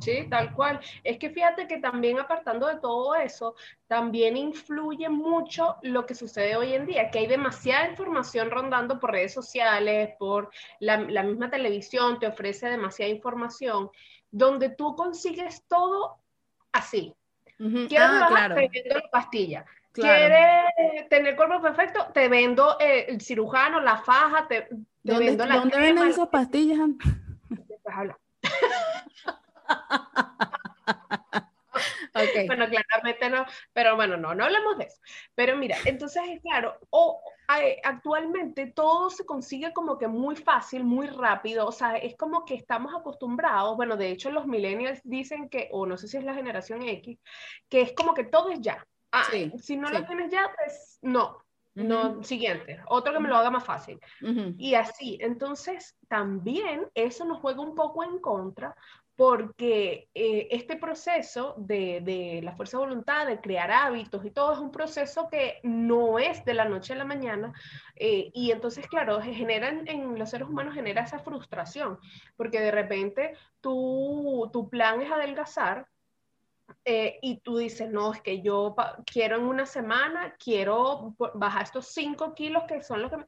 Sí, 0.00 0.26
tal 0.30 0.54
cual. 0.54 0.80
Es 1.04 1.18
que 1.18 1.28
fíjate 1.28 1.68
que 1.68 1.78
también 1.78 2.18
apartando 2.18 2.66
de 2.66 2.80
todo 2.80 3.14
eso, 3.14 3.54
también 3.86 4.36
influye 4.36 5.08
mucho 5.10 5.76
lo 5.82 6.06
que 6.06 6.14
sucede 6.14 6.56
hoy 6.56 6.72
en 6.72 6.86
día, 6.86 7.10
que 7.10 7.18
hay 7.18 7.26
demasiada 7.26 7.90
información 7.90 8.50
rondando 8.50 8.98
por 8.98 9.12
redes 9.12 9.34
sociales, 9.34 10.14
por 10.18 10.50
la, 10.80 10.96
misma 10.96 11.50
televisión, 11.50 12.18
te 12.18 12.28
ofrece 12.28 12.68
demasiada 12.68 13.12
información, 13.12 13.90
donde 14.30 14.70
tú 14.70 14.96
consigues 14.96 15.64
todo 15.68 16.16
así. 16.72 17.14
Quiero 17.58 18.06
ah, 18.06 18.26
claro. 18.30 18.56
la 18.56 19.10
pastilla. 19.10 19.66
¿Quieres 19.92 21.08
tener 21.08 21.36
cuerpo 21.36 21.60
perfecto? 21.60 22.06
Te 22.14 22.28
vendo 22.28 22.78
eh, 22.78 23.06
el 23.08 23.20
cirujano, 23.20 23.80
la 23.80 23.98
faja, 23.98 24.46
te, 24.46 24.68
vendo 25.02 25.46
la 25.46 25.56
¿Dónde 25.56 25.78
venden 25.78 26.08
esas 26.08 26.28
pastillas? 26.28 26.78
Bueno, 32.46 32.66
claramente 32.68 33.30
no, 33.30 33.46
pero 33.72 33.96
bueno, 33.96 34.16
no, 34.16 34.34
no 34.34 34.44
hablemos 34.44 34.78
de 34.78 34.84
eso. 34.84 35.00
Pero 35.34 35.56
mira, 35.56 35.76
entonces, 35.84 36.22
claro, 36.42 36.78
o, 36.90 37.20
actualmente 37.84 38.66
todo 38.66 39.10
se 39.10 39.24
consigue 39.24 39.72
como 39.72 39.98
que 39.98 40.08
muy 40.08 40.36
fácil, 40.36 40.84
muy 40.84 41.06
rápido, 41.06 41.66
o 41.66 41.72
sea, 41.72 41.96
es 41.96 42.16
como 42.16 42.44
que 42.44 42.54
estamos 42.54 42.94
acostumbrados, 42.94 43.76
bueno, 43.76 43.96
de 43.96 44.10
hecho 44.10 44.30
los 44.30 44.46
millennials 44.46 45.00
dicen 45.04 45.48
que, 45.48 45.68
o 45.72 45.86
no 45.86 45.96
sé 45.96 46.08
si 46.08 46.16
es 46.16 46.24
la 46.24 46.34
generación 46.34 46.82
X, 46.82 47.18
que 47.68 47.82
es 47.82 47.92
como 47.92 48.14
que 48.14 48.24
todo 48.24 48.50
es 48.50 48.60
ya. 48.60 48.86
Ah, 49.12 49.24
si 49.58 49.76
no 49.76 49.90
lo 49.90 50.06
tienes 50.06 50.30
ya, 50.30 50.50
pues 50.56 50.98
no, 51.02 51.38
no, 51.74 52.22
siguiente, 52.22 52.80
otro 52.88 53.12
que 53.12 53.20
me 53.20 53.28
lo 53.28 53.36
haga 53.36 53.50
más 53.50 53.64
fácil. 53.64 54.00
Y 54.56 54.74
así, 54.74 55.18
entonces 55.20 55.96
también 56.08 56.86
eso 56.94 57.24
nos 57.24 57.40
juega 57.40 57.60
un 57.60 57.74
poco 57.74 58.04
en 58.04 58.18
contra 58.18 58.74
porque 59.16 60.08
eh, 60.14 60.48
este 60.50 60.76
proceso 60.76 61.54
de, 61.58 62.40
la 62.42 62.56
fuerza 62.56 62.78
de 62.78 62.86
voluntad, 62.86 63.26
de 63.26 63.38
crear 63.38 63.70
hábitos 63.70 64.24
y 64.24 64.30
todo 64.30 64.54
es 64.54 64.58
un 64.58 64.72
proceso 64.72 65.28
que 65.30 65.60
no 65.62 66.18
es 66.18 66.42
de 66.46 66.54
la 66.54 66.64
noche 66.64 66.94
a 66.94 66.96
la 66.96 67.04
mañana 67.04 67.52
eh, 67.96 68.30
y 68.32 68.50
entonces, 68.50 68.86
claro, 68.86 69.20
genera 69.20 69.68
en, 69.68 70.18
los 70.18 70.30
seres 70.30 70.48
humanos 70.48 70.74
genera 70.74 71.02
esa 71.02 71.18
frustración, 71.18 71.98
porque 72.36 72.60
de 72.60 72.70
repente 72.70 73.34
tu, 73.60 74.48
tu 74.54 74.70
plan 74.70 75.02
es 75.02 75.12
adelgazar, 75.12 75.86
eh, 76.84 77.18
y 77.22 77.38
tú 77.40 77.58
dices, 77.58 77.90
no, 77.90 78.12
es 78.12 78.20
que 78.20 78.42
yo 78.42 78.74
quiero 79.06 79.36
en 79.36 79.44
una 79.44 79.66
semana, 79.66 80.34
quiero 80.42 81.14
bajar 81.34 81.64
estos 81.64 81.86
5 81.88 82.34
kilos 82.34 82.64
que 82.68 82.82
son 82.82 83.02
los 83.02 83.10
que... 83.10 83.18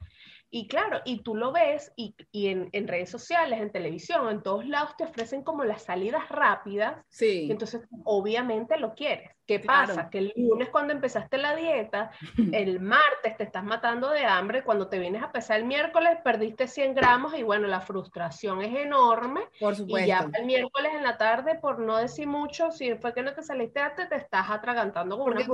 Y 0.54 0.68
claro, 0.68 1.00
y 1.06 1.22
tú 1.22 1.34
lo 1.34 1.50
ves 1.50 1.92
y, 1.96 2.14
y 2.30 2.48
en, 2.48 2.68
en, 2.72 2.86
redes 2.86 3.08
sociales, 3.08 3.58
en 3.58 3.72
televisión, 3.72 4.28
en 4.28 4.42
todos 4.42 4.66
lados 4.66 4.94
te 4.98 5.04
ofrecen 5.04 5.42
como 5.42 5.64
las 5.64 5.84
salidas 5.84 6.28
rápidas. 6.28 7.02
Sí. 7.08 7.46
Y 7.46 7.50
entonces, 7.50 7.80
obviamente 8.04 8.78
lo 8.78 8.94
quieres. 8.94 9.30
¿Qué 9.60 9.66
pasa? 9.66 10.10
Que 10.10 10.18
el 10.18 10.32
lunes 10.36 10.68
cuando 10.70 10.92
empezaste 10.92 11.38
la 11.38 11.54
dieta, 11.54 12.10
el 12.54 12.80
martes 12.80 13.36
te 13.36 13.44
estás 13.44 13.64
matando 13.64 14.10
de 14.10 14.24
hambre, 14.24 14.62
cuando 14.62 14.88
te 14.88 14.98
vienes 14.98 15.22
a 15.22 15.32
pesar 15.32 15.58
el 15.60 15.66
miércoles 15.66 16.18
perdiste 16.24 16.66
100 16.66 16.94
gramos 16.94 17.34
y 17.36 17.42
bueno, 17.42 17.66
la 17.66 17.80
frustración 17.80 18.62
es 18.62 18.74
enorme. 18.74 19.42
Por 19.60 19.76
supuesto. 19.76 20.04
Y 20.04 20.08
ya 20.08 20.28
el 20.32 20.46
miércoles 20.46 20.92
en 20.94 21.02
la 21.02 21.18
tarde, 21.18 21.58
por 21.60 21.78
no 21.78 21.96
decir 21.96 22.26
mucho, 22.26 22.70
si 22.70 22.94
fue 22.94 23.12
que 23.14 23.22
no 23.22 23.34
te 23.34 23.42
saliste 23.42 23.80
antes, 23.80 24.08
te 24.08 24.16
estás 24.16 24.50
atragantando 24.50 25.18
con 25.18 25.32
una 25.32 25.44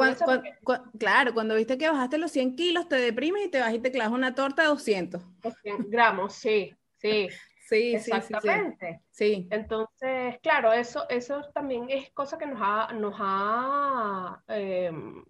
Claro, 0.99 1.35
cuando 1.35 1.55
viste 1.55 1.79
que 1.79 1.89
bajaste 1.89 2.19
los 2.19 2.31
100 2.31 2.57
kilos, 2.57 2.89
te 2.89 2.97
deprimes 2.97 3.47
y 3.47 3.51
te 3.51 3.61
vas 3.61 3.73
y 3.73 3.79
te 3.79 3.91
clavas 3.91 4.13
una 4.13 4.35
torta 4.35 4.63
de 4.63 4.69
200. 4.69 5.23
100 5.63 5.91
gramos, 5.91 6.35
sí, 6.35 6.75
sí. 6.97 7.29
Sí, 7.69 7.95
exactamente. 7.95 9.03
Sí, 9.11 9.47
Entonces, 9.51 10.39
claro, 10.43 10.73
eso, 10.73 11.07
eso 11.11 11.43
también 11.53 11.91
es 11.91 12.11
cosa 12.13 12.39
que 12.39 12.47
nos 12.47 12.59
ha, 12.63 12.95
nos 12.95 13.15
ha 13.19 14.43
em, 14.49 15.23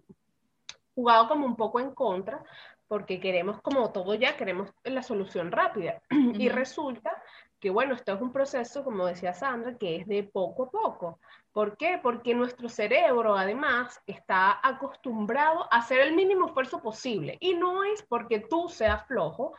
jugado 0.95 1.27
como 1.27 1.45
un 1.45 1.57
poco 1.57 1.81
en 1.81 1.91
contra, 1.91 2.41
porque 2.87 3.19
queremos 3.19 3.61
como 3.61 3.91
todo 3.91 4.15
ya, 4.15 4.37
queremos 4.37 4.69
la 4.85 5.03
solución 5.03 5.51
rápida. 5.51 6.01
Y 6.39 6.47
resulta 6.47 7.11
que, 7.59 7.71
bueno, 7.71 7.93
esto 7.93 8.13
es 8.13 8.21
un 8.21 8.31
proceso, 8.31 8.85
como 8.85 9.05
decía 9.05 9.33
Sandra, 9.33 9.77
que 9.77 9.97
es 9.97 10.07
de 10.07 10.23
poco 10.23 10.63
a 10.63 10.71
poco. 10.71 11.19
¿Por 11.51 11.75
qué? 11.75 11.99
Porque 12.01 12.33
nuestro 12.33 12.69
cerebro, 12.69 13.35
además, 13.35 14.01
está 14.07 14.65
acostumbrado 14.65 15.67
a 15.73 15.79
hacer 15.79 15.99
el 15.99 16.15
mínimo 16.15 16.47
esfuerzo 16.47 16.81
posible. 16.81 17.35
Y 17.41 17.55
no 17.55 17.83
es 17.83 18.01
porque 18.03 18.39
tú 18.39 18.69
seas 18.69 19.05
flojo, 19.07 19.55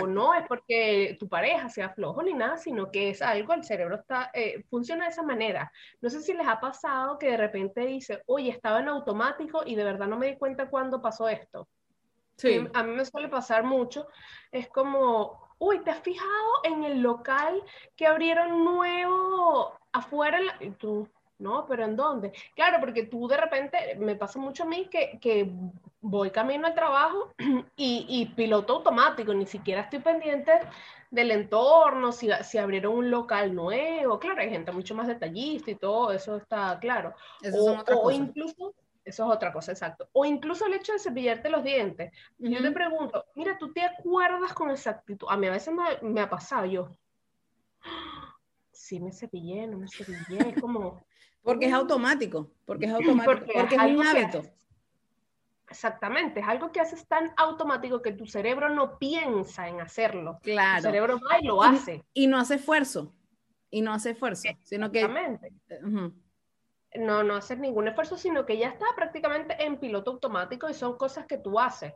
o 0.00 0.06
no 0.06 0.34
es 0.34 0.46
porque 0.46 1.16
tu 1.18 1.28
pareja 1.28 1.68
sea 1.68 1.90
flojo 1.90 2.22
ni 2.22 2.34
nada, 2.34 2.56
sino 2.58 2.90
que 2.90 3.10
es 3.10 3.22
algo, 3.22 3.54
el 3.54 3.64
cerebro 3.64 3.96
está, 3.96 4.30
eh, 4.34 4.64
funciona 4.68 5.04
de 5.04 5.10
esa 5.10 5.22
manera. 5.22 5.72
No 6.00 6.10
sé 6.10 6.20
si 6.20 6.34
les 6.34 6.46
ha 6.46 6.60
pasado 6.60 7.18
que 7.18 7.30
de 7.30 7.36
repente 7.36 7.86
dice, 7.86 8.22
oye, 8.26 8.50
estaba 8.50 8.80
en 8.80 8.88
automático 8.88 9.62
y 9.64 9.74
de 9.74 9.84
verdad 9.84 10.06
no 10.06 10.18
me 10.18 10.28
di 10.28 10.36
cuenta 10.36 10.68
cuándo 10.68 11.00
pasó 11.00 11.28
esto. 11.28 11.68
Sí. 12.36 12.66
A 12.74 12.82
mí 12.82 12.92
me 12.94 13.04
suele 13.04 13.28
pasar 13.28 13.64
mucho. 13.64 14.06
Es 14.50 14.68
como, 14.68 15.48
uy, 15.58 15.80
¿te 15.80 15.90
has 15.90 16.00
fijado 16.00 16.64
en 16.64 16.84
el 16.84 17.00
local 17.00 17.62
que 17.96 18.06
abrieron 18.06 18.64
nuevo 18.64 19.78
afuera? 19.92 20.40
Y 20.60 20.70
tú, 20.70 21.08
no, 21.38 21.66
pero 21.66 21.84
¿en 21.84 21.96
dónde? 21.96 22.32
Claro, 22.54 22.78
porque 22.80 23.04
tú 23.04 23.28
de 23.28 23.36
repente, 23.36 23.96
me 23.98 24.16
pasa 24.16 24.38
mucho 24.38 24.64
a 24.64 24.66
mí 24.66 24.88
que, 24.90 25.18
que 25.20 25.50
voy 26.00 26.30
camino 26.30 26.66
al 26.66 26.74
trabajo 26.74 27.32
y, 27.76 28.06
y, 28.08 28.26
piloto 28.34 28.76
automático, 28.76 29.34
ni 29.34 29.46
siquiera 29.46 29.82
estoy 29.82 30.00
pendiente 30.00 30.52
del 31.10 31.30
entorno, 31.32 32.12
si, 32.12 32.30
si, 32.42 32.58
abrieron 32.58 32.94
un 32.94 33.10
local 33.10 33.54
nuevo, 33.54 34.18
claro, 34.18 34.40
hay 34.40 34.50
gente 34.50 34.72
mucho 34.72 34.94
más 34.94 35.08
detallista 35.08 35.70
y 35.70 35.74
todo, 35.74 36.12
eso 36.12 36.36
está 36.36 36.78
claro. 36.80 37.14
Eso 37.42 37.82
o, 38.00 38.10
incluso, 38.10 38.74
eso 39.04 39.24
es 39.24 39.30
otra 39.30 39.52
cosa, 39.52 39.72
exacto. 39.72 40.08
O 40.12 40.24
incluso 40.24 40.66
el 40.66 40.74
hecho 40.74 40.92
de 40.92 41.00
cepillarte 41.00 41.50
los 41.50 41.64
dientes. 41.64 42.12
Yo 42.38 42.62
te 42.62 42.70
pregunto, 42.70 43.24
mira, 43.34 43.58
¿tú 43.58 43.72
te 43.72 43.82
acuerdas 43.82 44.52
con 44.52 44.70
exactitud? 44.70 45.26
A 45.28 45.36
mí 45.36 45.48
a 45.48 45.52
veces 45.52 45.74
me, 45.74 46.08
me 46.08 46.20
ha 46.20 46.30
pasado, 46.30 46.66
yo, 46.66 46.96
sí 48.72 49.00
me 49.00 49.12
cepillé, 49.12 49.66
no 49.66 49.78
me 49.78 49.88
cepillé, 49.88 50.50
es 50.50 50.60
como... 50.60 51.04
Porque 51.42 51.66
es 51.66 51.72
automático, 51.72 52.50
porque 52.66 52.84
es 52.84 52.92
automático, 52.94 53.34
porque, 53.34 53.74
es 53.74 53.80
un 53.80 54.06
hábito. 54.06 54.42
Exactamente, 55.70 56.40
es 56.40 56.48
algo 56.48 56.72
que 56.72 56.80
haces 56.80 57.06
tan 57.06 57.32
automático 57.36 58.02
que 58.02 58.12
tu 58.12 58.26
cerebro 58.26 58.68
no 58.70 58.98
piensa 58.98 59.68
en 59.68 59.80
hacerlo. 59.80 60.40
Claro. 60.42 60.82
Tu 60.82 60.88
cerebro 60.88 61.20
va 61.20 61.38
y 61.40 61.46
lo 61.46 61.62
hace. 61.62 62.04
Y 62.12 62.26
no 62.26 62.38
hace 62.38 62.56
esfuerzo. 62.56 63.14
Y 63.70 63.80
no 63.80 63.92
hace 63.92 64.10
esfuerzo, 64.10 64.48
sino 64.64 64.90
que... 64.90 65.02
Exactamente. 65.02 65.52
No, 66.96 67.22
no 67.22 67.36
haces 67.36 67.56
ningún 67.56 67.86
esfuerzo, 67.86 68.18
sino 68.18 68.44
que 68.44 68.58
ya 68.58 68.66
está 68.70 68.84
prácticamente 68.96 69.62
en 69.64 69.78
piloto 69.78 70.10
automático 70.10 70.68
y 70.68 70.74
son 70.74 70.96
cosas 70.96 71.26
que 71.26 71.38
tú 71.38 71.60
haces. 71.60 71.94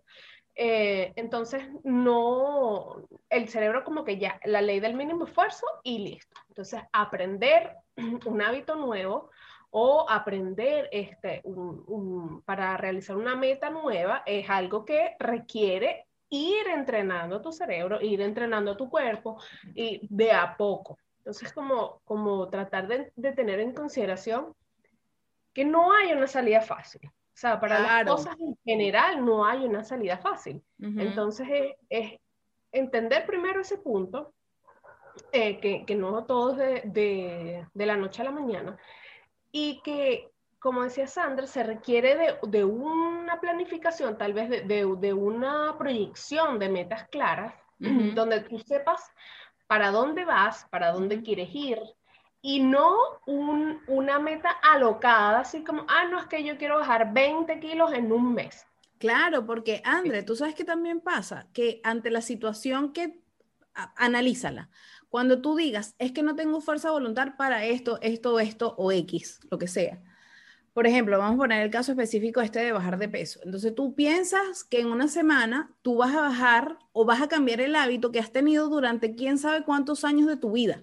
Eh, 0.55 1.13
entonces, 1.17 1.65
no, 1.83 3.09
el 3.29 3.49
cerebro 3.49 3.83
como 3.83 4.05
que 4.05 4.19
ya, 4.19 4.39
la 4.45 4.63
ley 4.63 4.79
del 4.79 4.95
mínimo 4.95 5.25
esfuerzo 5.25 5.67
y 5.83 5.99
listo. 5.99 6.41
Entonces, 6.47 6.81
aprender 6.93 7.73
un 8.25 8.41
hábito 8.41 8.77
nuevo 8.77 9.31
o 9.77 10.07
aprender 10.09 10.89
este, 10.93 11.43
para 12.45 12.77
realizar 12.77 13.17
una 13.17 13.35
meta 13.35 13.71
nueva 13.71 14.23
es 14.25 14.49
algo 14.49 14.85
que 14.85 15.17
requiere 15.19 16.07
ir 16.29 16.69
entrenando 16.69 17.43
tu 17.43 17.51
cerebro, 17.51 18.01
ir 18.01 18.21
entrenando 18.21 18.77
tu 18.77 18.89
cuerpo 18.89 19.37
y 19.75 20.07
de 20.09 20.31
a 20.31 20.57
poco. 20.57 20.97
Entonces, 21.19 21.53
como, 21.53 22.01
como 22.05 22.49
tratar 22.51 22.87
de, 22.87 23.33
tener 23.33 23.59
en 23.59 23.75
consideración 23.75 24.55
que 25.53 25.65
no 25.65 25.93
hay 25.93 26.13
una 26.13 26.29
salida 26.29 26.61
fácil. 26.61 27.01
O 27.09 27.37
sea, 27.37 27.59
para 27.59 27.81
las 27.81 28.05
cosas 28.05 28.37
en 28.39 28.57
general 28.65 29.27
no 29.27 29.45
hay 29.45 29.65
una 29.65 29.83
salida 29.83 30.19
fácil. 30.19 30.63
Entonces, 30.79 31.49
es, 31.89 32.13
entender 32.71 33.27
primero 33.27 33.61
ese 33.63 33.79
punto, 33.79 34.33
eh, 35.33 35.59
que, 35.59 35.85
que, 35.85 35.97
no 35.97 36.25
todo 36.27 36.53
es 36.53 36.59
de, 36.59 36.83
de, 36.85 37.67
de 37.75 37.87
la 37.87 37.97
noche 37.97 38.23
a 38.23 38.27
la 38.27 38.31
mañana, 38.31 38.79
y 39.57 39.81
que, 39.83 40.33
como 40.59 40.83
decía 40.83 41.07
Sandra, 41.07 41.47
se 41.47 41.63
requiere 41.63 42.17
de, 42.17 42.35
de 42.49 42.65
una 42.65 43.41
planificación, 43.41 44.19
tal 44.19 44.33
vez 44.33 44.51
de, 44.51 44.63
de, 44.67 45.13
una 45.13 45.79
proyección 45.79 46.59
de 46.59 46.69
metas 46.69 47.07
claras, 47.09 47.55
donde 47.79 48.41
tú 48.41 48.59
sepas 48.59 49.13
para 49.69 49.93
dónde 49.93 50.25
vas, 50.25 50.67
para 50.71 50.91
dónde 50.91 51.23
quieres 51.23 51.51
ir, 51.53 51.79
y 52.43 52.65
no 52.65 52.97
un, 53.27 53.81
una 53.87 54.19
meta 54.19 54.51
alocada, 54.51 55.39
así 55.39 55.63
como, 55.63 55.87
ah, 55.87 56.07
no, 56.11 56.19
es 56.19 56.27
que 56.27 56.43
yo 56.43 56.59
quiero 56.59 56.79
bajar 56.81 57.13
20 57.13 57.61
kilos 57.61 57.93
en 57.93 58.11
un 58.11 58.35
mes. 58.35 58.67
Claro, 58.99 59.47
porque 59.47 59.83
André, 59.85 60.25
tú 60.25 60.35
sabes 60.35 60.57
que 60.57 60.65
también 60.65 61.01
pasa 61.01 61.47
que 61.53 61.81
ante 61.85 62.11
la 62.11 62.23
situación 62.23 62.93
que 62.93 63.21
analízala. 63.75 64.71
Cuando 65.09 65.41
tú 65.41 65.57
digas, 65.57 65.95
es 65.99 66.13
que 66.13 66.23
no 66.23 66.35
tengo 66.35 66.61
fuerza 66.61 66.91
voluntad 66.91 67.37
para 67.37 67.65
esto, 67.65 67.99
esto, 68.03 68.41
esto 68.41 68.75
o 68.77 68.91
X, 68.93 69.41
lo 69.51 69.59
que 69.59 69.69
sea. 69.69 70.03
Por 70.73 70.89
ejemplo, 70.89 71.19
vamos 71.19 71.37
a 71.37 71.39
poner 71.39 71.63
el 71.63 71.71
caso 71.71 71.93
específico 71.93 72.41
este 72.41 72.59
de 72.59 72.73
bajar 72.73 72.99
de 72.99 73.09
peso. 73.09 73.39
Entonces 73.45 73.75
tú 73.77 73.95
piensas 73.95 74.65
que 74.65 74.81
en 74.81 74.89
una 74.89 75.07
semana 75.07 75.71
tú 75.83 75.99
vas 75.99 76.15
a 76.17 76.23
bajar 76.23 76.79
o 76.93 77.05
vas 77.05 77.23
a 77.23 77.29
cambiar 77.29 77.61
el 77.61 77.77
hábito 77.77 78.11
que 78.11 78.19
has 78.19 78.33
tenido 78.33 78.69
durante 78.69 79.15
quién 79.15 79.39
sabe 79.39 79.63
cuántos 79.63 80.05
años 80.05 80.27
de 80.27 80.37
tu 80.37 80.51
vida. 80.51 80.83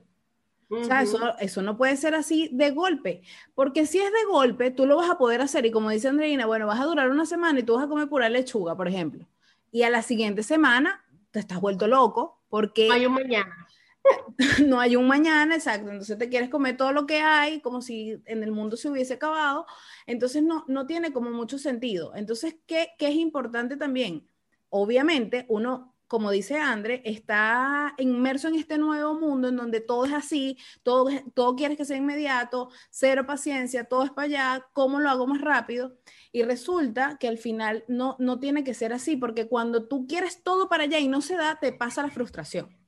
O 0.69 0.85
sea, 0.85 1.01
eso, 1.01 1.37
eso, 1.39 1.61
no 1.61 1.75
puede 1.75 1.97
ser 1.97 2.15
así 2.15 2.49
de 2.53 2.71
golpe, 2.71 3.23
porque 3.55 3.85
si 3.85 3.99
es 3.99 4.05
de 4.05 4.31
golpe, 4.31 4.71
tú 4.71 4.85
lo 4.85 4.95
vas 4.95 5.09
a 5.09 5.17
poder 5.17 5.41
hacer 5.41 5.65
y 5.65 5.71
como 5.71 5.89
dice 5.89 6.07
Andreina, 6.07 6.45
bueno, 6.45 6.65
vas 6.65 6.79
a 6.79 6.85
durar 6.85 7.09
una 7.09 7.25
semana 7.25 7.59
y 7.59 7.63
tú 7.63 7.75
vas 7.75 7.83
a 7.83 7.89
comer 7.89 8.07
pura 8.07 8.29
lechuga, 8.29 8.77
por 8.77 8.87
ejemplo, 8.87 9.27
y 9.69 9.83
a 9.83 9.89
la 9.89 10.01
siguiente 10.01 10.43
semana 10.43 11.03
te 11.31 11.39
estás 11.39 11.59
vuelto 11.59 11.87
loco 11.87 12.40
porque... 12.51 12.87
hay 12.91 13.07
un 13.07 13.13
mañana. 13.13 13.67
no 14.67 14.79
hay 14.79 14.95
un 14.95 15.07
mañana, 15.07 15.55
exacto. 15.55 15.89
Entonces 15.89 16.17
te 16.17 16.29
quieres 16.29 16.49
comer 16.49 16.77
todo 16.77 16.91
lo 16.91 17.07
que 17.07 17.21
hay, 17.21 17.61
como 17.61 17.81
si 17.81 18.21
en 18.25 18.43
el 18.43 18.51
mundo 18.51 18.77
se 18.77 18.89
hubiese 18.89 19.15
acabado. 19.15 19.65
Entonces 20.05 20.43
no, 20.43 20.65
no 20.67 20.85
tiene 20.85 21.11
como 21.11 21.31
mucho 21.31 21.57
sentido. 21.57 22.13
Entonces, 22.15 22.57
¿qué, 22.67 22.89
¿qué 22.99 23.07
es 23.07 23.15
importante 23.15 23.77
también? 23.77 24.27
Obviamente, 24.69 25.45
uno 25.49 25.90
como 26.11 26.29
dice 26.29 26.57
André, 26.59 27.01
está 27.05 27.93
inmerso 27.97 28.49
en 28.49 28.55
este 28.55 28.77
nuevo 28.77 29.17
mundo 29.17 29.47
en 29.47 29.55
donde 29.55 29.79
todo 29.79 30.03
es 30.03 30.11
así, 30.11 30.57
todo, 30.83 31.07
todo 31.33 31.55
quieres 31.55 31.77
que 31.77 31.85
sea 31.85 31.95
inmediato, 31.95 32.69
cero 32.89 33.25
paciencia, 33.25 33.85
todo 33.85 34.03
es 34.03 34.11
para 34.11 34.25
allá, 34.25 34.67
¿cómo 34.73 34.99
lo 34.99 35.09
hago 35.09 35.25
más 35.25 35.39
rápido? 35.39 35.95
Y 36.33 36.43
resulta 36.43 37.15
que 37.17 37.29
al 37.29 37.37
final 37.37 37.85
no, 37.87 38.17
no 38.19 38.39
tiene 38.41 38.65
que 38.65 38.73
ser 38.73 38.91
así, 38.91 39.15
porque 39.15 39.47
cuando 39.47 39.87
tú 39.87 40.05
quieres 40.05 40.43
todo 40.43 40.67
para 40.67 40.83
allá 40.83 40.99
y 40.99 41.07
no 41.07 41.21
se 41.21 41.37
da, 41.37 41.59
te 41.61 41.71
pasa 41.71 42.03
la 42.03 42.11
frustración. 42.11 42.80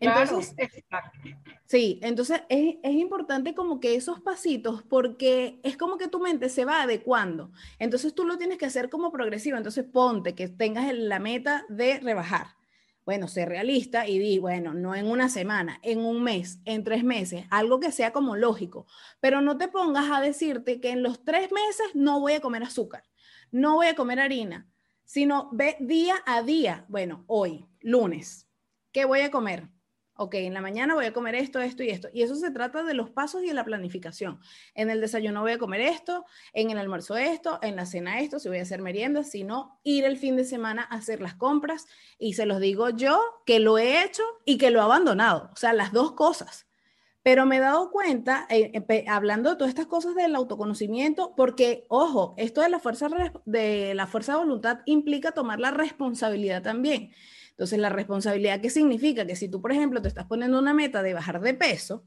Entonces, 0.00 0.54
sí, 1.66 2.00
entonces 2.02 2.42
es, 2.48 2.76
es, 2.82 2.94
importante 2.94 3.54
como 3.54 3.80
que 3.80 3.94
esos 3.94 4.20
pasitos, 4.20 4.82
porque 4.82 5.60
es 5.62 5.76
como 5.76 5.96
que 5.96 6.08
tu 6.08 6.20
mente 6.20 6.48
se 6.48 6.64
va 6.64 6.82
adecuando. 6.82 7.50
Entonces 7.78 8.14
tú 8.14 8.24
lo 8.24 8.38
tienes 8.38 8.58
que 8.58 8.66
hacer 8.66 8.90
como 8.90 9.12
progresivo. 9.12 9.56
Entonces 9.56 9.84
ponte 9.84 10.34
que 10.34 10.48
tengas 10.48 10.92
la 10.94 11.18
meta 11.18 11.64
de 11.68 12.00
rebajar. 12.00 12.48
Bueno, 13.04 13.26
sé 13.26 13.46
realista 13.46 14.06
y 14.06 14.20
di, 14.20 14.38
bueno, 14.38 14.74
no 14.74 14.94
en 14.94 15.06
una 15.06 15.28
semana, 15.28 15.80
en 15.82 15.98
un 15.98 16.22
mes, 16.22 16.60
en 16.64 16.84
tres 16.84 17.02
meses, 17.02 17.46
algo 17.50 17.80
que 17.80 17.90
sea 17.90 18.12
como 18.12 18.36
lógico, 18.36 18.86
pero 19.18 19.40
no 19.40 19.58
te 19.58 19.66
pongas 19.66 20.08
a 20.12 20.20
decirte 20.20 20.80
que 20.80 20.90
en 20.90 21.02
los 21.02 21.24
tres 21.24 21.50
meses 21.50 21.86
no 21.94 22.20
voy 22.20 22.34
a 22.34 22.40
comer 22.40 22.62
azúcar, 22.62 23.02
no 23.50 23.74
voy 23.74 23.88
a 23.88 23.96
comer 23.96 24.20
harina, 24.20 24.68
sino 25.04 25.50
ve 25.52 25.76
día 25.80 26.14
a 26.26 26.42
día, 26.42 26.84
bueno, 26.88 27.24
hoy, 27.26 27.66
lunes, 27.80 28.48
¿qué 28.92 29.04
voy 29.04 29.20
a 29.20 29.30
comer? 29.30 29.68
ok, 30.16 30.34
en 30.34 30.54
la 30.54 30.60
mañana 30.60 30.94
voy 30.94 31.06
a 31.06 31.12
comer 31.12 31.34
esto, 31.34 31.60
esto 31.60 31.82
y 31.82 31.90
esto. 31.90 32.08
Y 32.12 32.22
eso 32.22 32.36
se 32.36 32.50
trata 32.50 32.82
de 32.82 32.94
los 32.94 33.10
pasos 33.10 33.42
y 33.42 33.48
de 33.48 33.54
la 33.54 33.64
planificación. 33.64 34.40
En 34.74 34.90
el 34.90 35.00
desayuno 35.00 35.40
voy 35.40 35.52
a 35.52 35.58
comer 35.58 35.80
esto, 35.80 36.24
en 36.52 36.70
el 36.70 36.78
almuerzo 36.78 37.16
esto, 37.16 37.58
en 37.62 37.76
la 37.76 37.86
cena 37.86 38.20
esto, 38.20 38.38
si 38.38 38.48
voy 38.48 38.58
a 38.58 38.62
hacer 38.62 38.82
merienda, 38.82 39.24
si 39.24 39.44
no, 39.44 39.80
ir 39.82 40.04
el 40.04 40.16
fin 40.16 40.36
de 40.36 40.44
semana 40.44 40.86
a 40.90 40.96
hacer 40.96 41.20
las 41.20 41.34
compras. 41.34 41.86
Y 42.18 42.34
se 42.34 42.46
los 42.46 42.60
digo 42.60 42.90
yo 42.90 43.20
que 43.46 43.58
lo 43.58 43.78
he 43.78 44.04
hecho 44.04 44.22
y 44.44 44.58
que 44.58 44.70
lo 44.70 44.80
he 44.80 44.82
abandonado. 44.82 45.50
O 45.52 45.56
sea, 45.56 45.72
las 45.72 45.92
dos 45.92 46.12
cosas. 46.12 46.66
Pero 47.24 47.46
me 47.46 47.56
he 47.56 47.60
dado 47.60 47.90
cuenta, 47.92 48.46
eh, 48.50 48.72
eh, 48.74 49.04
hablando 49.08 49.50
de 49.50 49.56
todas 49.56 49.68
estas 49.70 49.86
cosas 49.86 50.16
del 50.16 50.34
autoconocimiento, 50.34 51.34
porque, 51.36 51.84
ojo, 51.88 52.34
esto 52.36 52.60
de 52.60 52.68
la 52.68 52.80
fuerza 52.80 53.08
de 53.44 53.94
la 53.94 54.08
fuerza 54.08 54.32
de 54.32 54.38
voluntad 54.38 54.80
implica 54.86 55.30
tomar 55.30 55.60
la 55.60 55.70
responsabilidad 55.70 56.62
también. 56.62 57.12
Entonces, 57.62 57.78
la 57.78 57.90
responsabilidad, 57.90 58.60
¿qué 58.60 58.70
significa? 58.70 59.24
Que 59.24 59.36
si 59.36 59.48
tú, 59.48 59.62
por 59.62 59.70
ejemplo, 59.70 60.02
te 60.02 60.08
estás 60.08 60.26
poniendo 60.26 60.58
una 60.58 60.74
meta 60.74 61.00
de 61.00 61.14
bajar 61.14 61.40
de 61.40 61.54
peso 61.54 62.04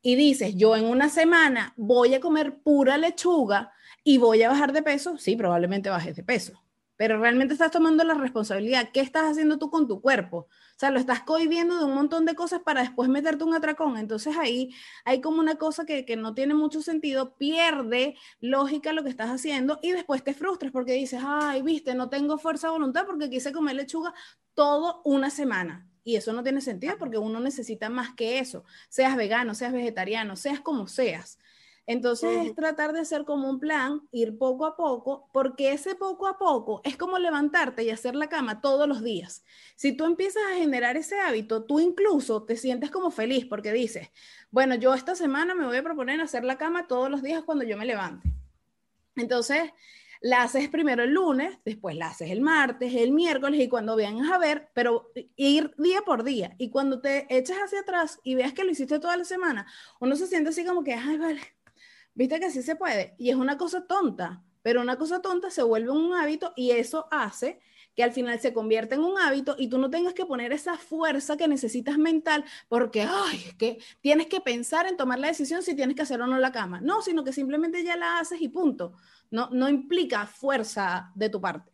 y 0.00 0.14
dices, 0.14 0.54
yo 0.54 0.76
en 0.76 0.84
una 0.84 1.08
semana 1.08 1.74
voy 1.76 2.14
a 2.14 2.20
comer 2.20 2.60
pura 2.62 2.96
lechuga 2.98 3.72
y 4.04 4.18
voy 4.18 4.44
a 4.44 4.48
bajar 4.48 4.72
de 4.72 4.80
peso, 4.80 5.18
sí, 5.18 5.34
probablemente 5.34 5.90
bajes 5.90 6.14
de 6.14 6.22
peso, 6.22 6.62
pero 7.02 7.18
realmente 7.18 7.54
estás 7.54 7.72
tomando 7.72 8.04
la 8.04 8.14
responsabilidad. 8.14 8.90
¿Qué 8.92 9.00
estás 9.00 9.32
haciendo 9.32 9.58
tú 9.58 9.70
con 9.70 9.88
tu 9.88 10.00
cuerpo? 10.00 10.36
O 10.36 10.78
sea, 10.78 10.92
lo 10.92 11.00
estás 11.00 11.24
cohibiendo 11.24 11.76
de 11.76 11.84
un 11.84 11.96
montón 11.96 12.24
de 12.26 12.36
cosas 12.36 12.60
para 12.60 12.82
después 12.82 13.08
meterte 13.08 13.42
un 13.42 13.52
atracón. 13.54 13.96
Entonces 13.96 14.36
ahí 14.36 14.72
hay 15.04 15.20
como 15.20 15.40
una 15.40 15.56
cosa 15.56 15.84
que, 15.84 16.04
que, 16.04 16.14
no 16.14 16.32
tiene 16.32 16.54
mucho 16.54 16.80
sentido, 16.80 17.34
pierde 17.34 18.14
lógica 18.38 18.92
lo 18.92 19.02
que 19.02 19.08
estás 19.08 19.30
haciendo 19.30 19.80
y 19.82 19.90
después 19.90 20.22
te 20.22 20.32
frustras 20.32 20.70
porque 20.70 20.92
dices, 20.92 21.20
ay, 21.26 21.62
viste, 21.62 21.96
no 21.96 22.08
tengo 22.08 22.38
fuerza 22.38 22.68
de 22.68 22.74
voluntad 22.74 23.04
porque 23.04 23.28
quise 23.28 23.50
comer 23.50 23.74
lechuga 23.74 24.14
todo 24.54 25.02
una 25.04 25.28
semana. 25.30 25.88
Y 26.04 26.14
eso 26.14 26.32
no 26.32 26.44
tiene 26.44 26.60
sentido 26.60 26.98
porque 27.00 27.18
uno 27.18 27.40
necesita 27.40 27.88
más 27.88 28.14
que 28.14 28.38
eso, 28.38 28.64
seas 28.88 29.16
vegano, 29.16 29.56
seas 29.56 29.72
vegetariano, 29.72 30.36
seas 30.36 30.60
como 30.60 30.86
seas. 30.86 31.40
Entonces 31.86 32.46
es 32.46 32.54
tratar 32.54 32.92
de 32.92 33.00
hacer 33.00 33.24
como 33.24 33.50
un 33.50 33.58
plan, 33.58 34.02
ir 34.12 34.38
poco 34.38 34.66
a 34.66 34.76
poco, 34.76 35.28
porque 35.32 35.72
ese 35.72 35.96
poco 35.96 36.28
a 36.28 36.38
poco 36.38 36.80
es 36.84 36.96
como 36.96 37.18
levantarte 37.18 37.82
y 37.82 37.90
hacer 37.90 38.14
la 38.14 38.28
cama 38.28 38.60
todos 38.60 38.86
los 38.86 39.02
días. 39.02 39.44
Si 39.74 39.92
tú 39.92 40.04
empiezas 40.04 40.44
a 40.50 40.56
generar 40.56 40.96
ese 40.96 41.18
hábito, 41.18 41.64
tú 41.64 41.80
incluso 41.80 42.44
te 42.44 42.56
sientes 42.56 42.90
como 42.90 43.10
feliz 43.10 43.46
porque 43.46 43.72
dices, 43.72 44.10
bueno, 44.50 44.76
yo 44.76 44.94
esta 44.94 45.16
semana 45.16 45.54
me 45.54 45.66
voy 45.66 45.76
a 45.76 45.82
proponer 45.82 46.20
hacer 46.20 46.44
la 46.44 46.56
cama 46.56 46.86
todos 46.86 47.10
los 47.10 47.22
días 47.22 47.42
cuando 47.42 47.64
yo 47.64 47.76
me 47.76 47.84
levante. 47.84 48.32
Entonces, 49.16 49.72
la 50.20 50.44
haces 50.44 50.68
primero 50.68 51.02
el 51.02 51.10
lunes, 51.10 51.58
después 51.64 51.96
la 51.96 52.06
haces 52.06 52.30
el 52.30 52.40
martes, 52.40 52.94
el 52.94 53.10
miércoles 53.10 53.60
y 53.60 53.68
cuando 53.68 53.96
vengas 53.96 54.30
a 54.30 54.38
ver, 54.38 54.70
pero 54.72 55.10
ir 55.34 55.74
día 55.78 56.02
por 56.02 56.22
día. 56.22 56.54
Y 56.58 56.70
cuando 56.70 57.00
te 57.00 57.26
eches 57.28 57.56
hacia 57.56 57.80
atrás 57.80 58.20
y 58.22 58.36
veas 58.36 58.52
que 58.52 58.62
lo 58.62 58.70
hiciste 58.70 59.00
toda 59.00 59.16
la 59.16 59.24
semana, 59.24 59.66
uno 59.98 60.14
se 60.14 60.28
siente 60.28 60.50
así 60.50 60.64
como 60.64 60.84
que, 60.84 60.94
ay, 60.94 61.18
vale, 61.18 61.40
Viste 62.14 62.40
que 62.40 62.50
sí 62.50 62.62
se 62.62 62.76
puede. 62.76 63.14
Y 63.18 63.30
es 63.30 63.36
una 63.36 63.56
cosa 63.56 63.86
tonta, 63.86 64.42
pero 64.62 64.80
una 64.80 64.96
cosa 64.96 65.22
tonta 65.22 65.50
se 65.50 65.62
vuelve 65.62 65.90
un 65.90 66.14
hábito 66.14 66.52
y 66.56 66.70
eso 66.70 67.08
hace 67.10 67.60
que 67.94 68.02
al 68.02 68.12
final 68.12 68.40
se 68.40 68.52
convierta 68.52 68.94
en 68.94 69.02
un 69.02 69.18
hábito 69.18 69.54
y 69.58 69.68
tú 69.68 69.78
no 69.78 69.90
tengas 69.90 70.14
que 70.14 70.24
poner 70.24 70.52
esa 70.52 70.78
fuerza 70.78 71.36
que 71.36 71.48
necesitas 71.48 71.98
mental 71.98 72.44
porque, 72.68 73.02
ay, 73.02 73.44
es 73.48 73.54
que 73.54 73.78
tienes 74.00 74.26
que 74.26 74.40
pensar 74.40 74.86
en 74.86 74.96
tomar 74.96 75.18
la 75.18 75.28
decisión 75.28 75.62
si 75.62 75.74
tienes 75.74 75.96
que 75.96 76.02
hacer 76.02 76.20
o 76.22 76.26
no 76.26 76.38
la 76.38 76.52
cama. 76.52 76.80
No, 76.80 77.02
sino 77.02 77.24
que 77.24 77.32
simplemente 77.32 77.84
ya 77.84 77.96
la 77.96 78.18
haces 78.18 78.40
y 78.40 78.48
punto. 78.48 78.94
No, 79.30 79.48
no 79.50 79.68
implica 79.68 80.26
fuerza 80.26 81.10
de 81.14 81.28
tu 81.28 81.40
parte. 81.40 81.71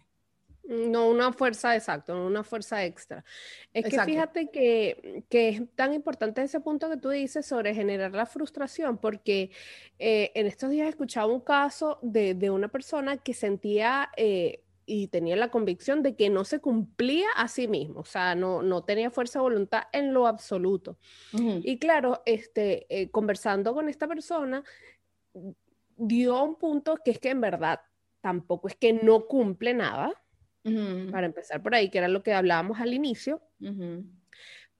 No 0.64 1.09
una 1.09 1.33
fuerza, 1.33 1.75
exacto, 1.75 2.14
no 2.14 2.27
una 2.27 2.44
fuerza 2.44 2.85
extra. 2.85 3.25
Es 3.73 3.87
que 3.87 3.99
fíjate 4.01 4.51
que, 4.51 5.25
es 5.31 5.62
tan 5.75 5.94
importante 5.94 6.42
ese 6.42 6.61
punto 6.61 6.90
que 6.90 6.99
tú 6.99 7.09
dices 7.09 7.47
sobre 7.47 7.75
generar 7.75 8.12
la 8.12 8.27
frustración, 8.27 8.99
porque 8.99 9.51
eh, 9.99 10.31
en 10.35 10.47
estos 10.47 10.71
días 10.71 10.87
he 10.87 10.90
escuchado 10.90 11.33
un 11.33 11.40
caso 11.40 11.99
de, 12.03 12.51
una 12.51 12.68
persona 12.68 13.16
que 13.16 13.33
sentía 13.33 14.11
eh, 14.16 14.62
y 14.85 15.09
tenía 15.09 15.37
la 15.37 15.51
convicción 15.51 16.03
de 16.03 16.16
que 16.16 16.31
no 16.31 16.44
se 16.44 16.61
cumplía 16.61 17.29
a 17.37 17.49
sí 17.49 17.68
mismo, 17.68 18.01
o 18.01 18.05
sea, 18.05 18.35
no, 18.35 18.62
no 18.62 18.85
tenía 18.85 19.11
fuerza 19.11 19.38
de 19.38 19.44
voluntad 19.44 19.85
en 19.92 20.12
lo 20.12 20.27
absoluto. 20.27 20.99
Y 21.33 21.79
claro, 21.79 22.23
este, 22.27 22.87
eh, 22.88 23.11
conversando 23.11 23.75
con 23.75 23.88
esta 23.88 24.09
persona, 24.09 24.64
dio 25.97 26.42
un 26.42 26.57
punto 26.57 26.97
que 27.05 27.11
es 27.11 27.18
que 27.18 27.31
en 27.31 27.40
verdad 27.40 27.81
tampoco 28.21 28.68
es 28.68 28.77
que 28.77 28.92
no 28.92 29.27
cumple 29.27 29.75
nada 29.75 30.12
para 31.11 31.27
empezar 31.27 31.62
por 31.62 31.75
ahí, 31.75 31.90
que 31.90 31.99
era 31.99 32.09
lo 32.09 32.23
que 32.23 32.33
hablábamos 32.33 32.81
al 32.81 32.92
inicio. 32.94 33.42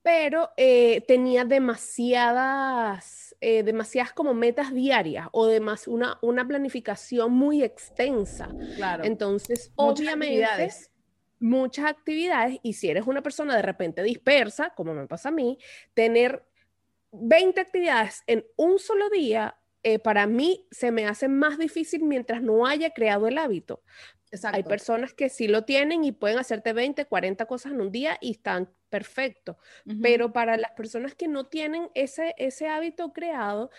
Pero 0.03 0.51
eh, 0.57 1.03
tenía 1.07 1.45
demasiadas, 1.45 3.37
eh, 3.41 3.63
demasiadas 3.63 4.13
como 4.13 4.33
metas 4.33 4.73
diarias 4.73 5.29
o 5.33 5.47
demás, 5.47 5.89
una, 5.89 6.19
una 6.23 6.47
planificación 6.47 7.33
muy 7.33 7.63
extensa. 7.63 8.49
Claro. 8.77 9.05
Entonces, 9.05 9.73
obviamente, 9.77 10.71
muchas 11.41 11.87
actividades, 11.87 12.59
y 12.63 12.73
si 12.75 12.89
eres 12.89 13.07
una 13.07 13.23
persona 13.23 13.57
de 13.57 13.63
repente 13.63 14.03
dispersa, 14.03 14.71
como 14.71 14.95
me 14.95 15.07
pasa 15.07 15.29
a 15.29 15.33
mí, 15.33 15.59
tener 15.95 16.45
20 17.13 17.61
actividades 17.61 18.23
en 18.27 18.45
un 18.57 18.79
solo 18.79 19.09
día 19.11 19.57
eh, 19.85 19.99
para 19.99 20.27
mí 20.27 20.67
se 20.71 20.91
me 20.91 21.07
hace 21.07 21.29
más 21.29 21.57
difícil 21.57 22.03
mientras 22.03 22.43
no 22.43 22.67
haya 22.67 22.91
creado 22.91 23.29
el 23.29 23.39
hábito. 23.39 23.83
Hay 24.53 24.63
personas 24.63 25.15
que 25.15 25.29
sí 25.29 25.49
lo 25.49 25.65
tienen 25.65 26.05
y 26.05 26.13
pueden 26.13 26.39
hacerte 26.39 26.73
20, 26.73 27.07
40 27.07 27.47
cosas 27.47 27.73
en 27.73 27.81
un 27.81 27.91
día 27.91 28.19
y 28.21 28.33
están 28.33 28.71
perfectos. 28.91 29.57
Pero 30.03 30.33
para 30.33 30.57
las 30.57 30.73
personas 30.73 31.15
que 31.15 31.29
no 31.29 31.47
tienen 31.47 31.91
ese, 31.95 32.35
ese 32.39 32.69
hábito 32.69 33.13
creado, 33.13 33.71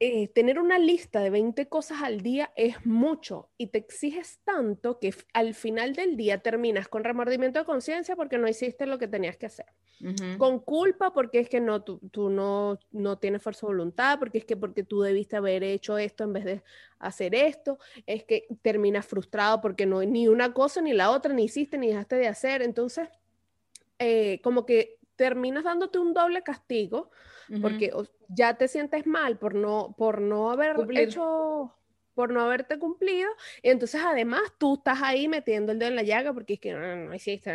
eh, 0.00 0.28
tener 0.28 0.58
una 0.58 0.78
lista 0.78 1.20
de 1.20 1.30
20 1.30 1.68
cosas 1.68 2.02
al 2.02 2.20
día 2.20 2.52
es 2.56 2.84
mucho 2.84 3.50
y 3.56 3.68
te 3.68 3.78
exiges 3.78 4.40
tanto 4.44 4.98
que 4.98 5.14
al 5.32 5.54
final 5.54 5.94
del 5.94 6.16
día 6.16 6.38
terminas 6.38 6.88
con 6.88 7.04
remordimiento 7.04 7.60
de 7.60 7.64
conciencia 7.64 8.16
porque 8.16 8.36
no 8.36 8.48
hiciste 8.48 8.86
lo 8.86 8.98
que 8.98 9.06
tenías 9.06 9.36
que 9.36 9.46
hacer. 9.46 9.66
Con 10.36 10.58
culpa 10.58 11.12
porque 11.12 11.38
es 11.38 11.48
que 11.48 11.60
no, 11.60 11.82
tú, 11.82 12.00
tú, 12.10 12.28
no, 12.28 12.78
no 12.90 13.18
tienes 13.18 13.40
fuerza 13.40 13.66
de 13.66 13.72
voluntad, 13.72 14.18
porque 14.18 14.38
es 14.38 14.44
que 14.44 14.56
porque 14.56 14.82
tú 14.82 15.00
debiste 15.00 15.36
haber 15.36 15.62
hecho 15.62 15.96
esto 15.96 16.24
en 16.24 16.32
vez 16.32 16.44
de 16.44 16.62
hacer 16.98 17.34
esto, 17.34 17.78
es 18.04 18.24
que 18.24 18.46
terminas 18.60 19.06
frustrado 19.06 19.60
porque 19.62 19.86
no 19.86 20.02
ni 20.02 20.28
una 20.28 20.52
cosa 20.52 20.82
ni 20.82 20.92
la 20.92 21.10
otra, 21.10 21.32
ni 21.32 21.44
hiciste 21.44 21.78
ni 21.78 21.88
dejaste 21.88 22.16
de 22.16 22.26
hacer. 22.26 22.60
Entonces, 22.60 23.08
eh, 23.98 24.40
como 24.42 24.66
que 24.66 24.98
terminas 25.16 25.64
dándote 25.64 25.98
un 25.98 26.12
doble 26.12 26.42
castigo 26.42 27.10
porque 27.60 27.92
ya 28.28 28.54
te 28.54 28.68
sientes 28.68 29.06
mal 29.06 29.38
por 29.38 29.54
no, 29.54 29.94
por 29.96 30.20
no 30.20 30.50
haber 30.50 30.76
hecho, 30.96 31.74
por 32.14 32.30
no 32.30 32.42
haberte 32.42 32.78
cumplido, 32.78 33.28
y 33.62 33.70
entonces 33.70 34.00
además 34.04 34.42
tú 34.58 34.74
estás 34.74 35.00
ahí 35.02 35.28
metiendo 35.28 35.72
el 35.72 35.78
dedo 35.78 35.90
en 35.90 35.96
la 35.96 36.02
llaga 36.02 36.32
porque 36.32 36.54
es 36.54 36.60
que 36.60 36.72
no, 36.72 37.14
hiciste. 37.14 37.52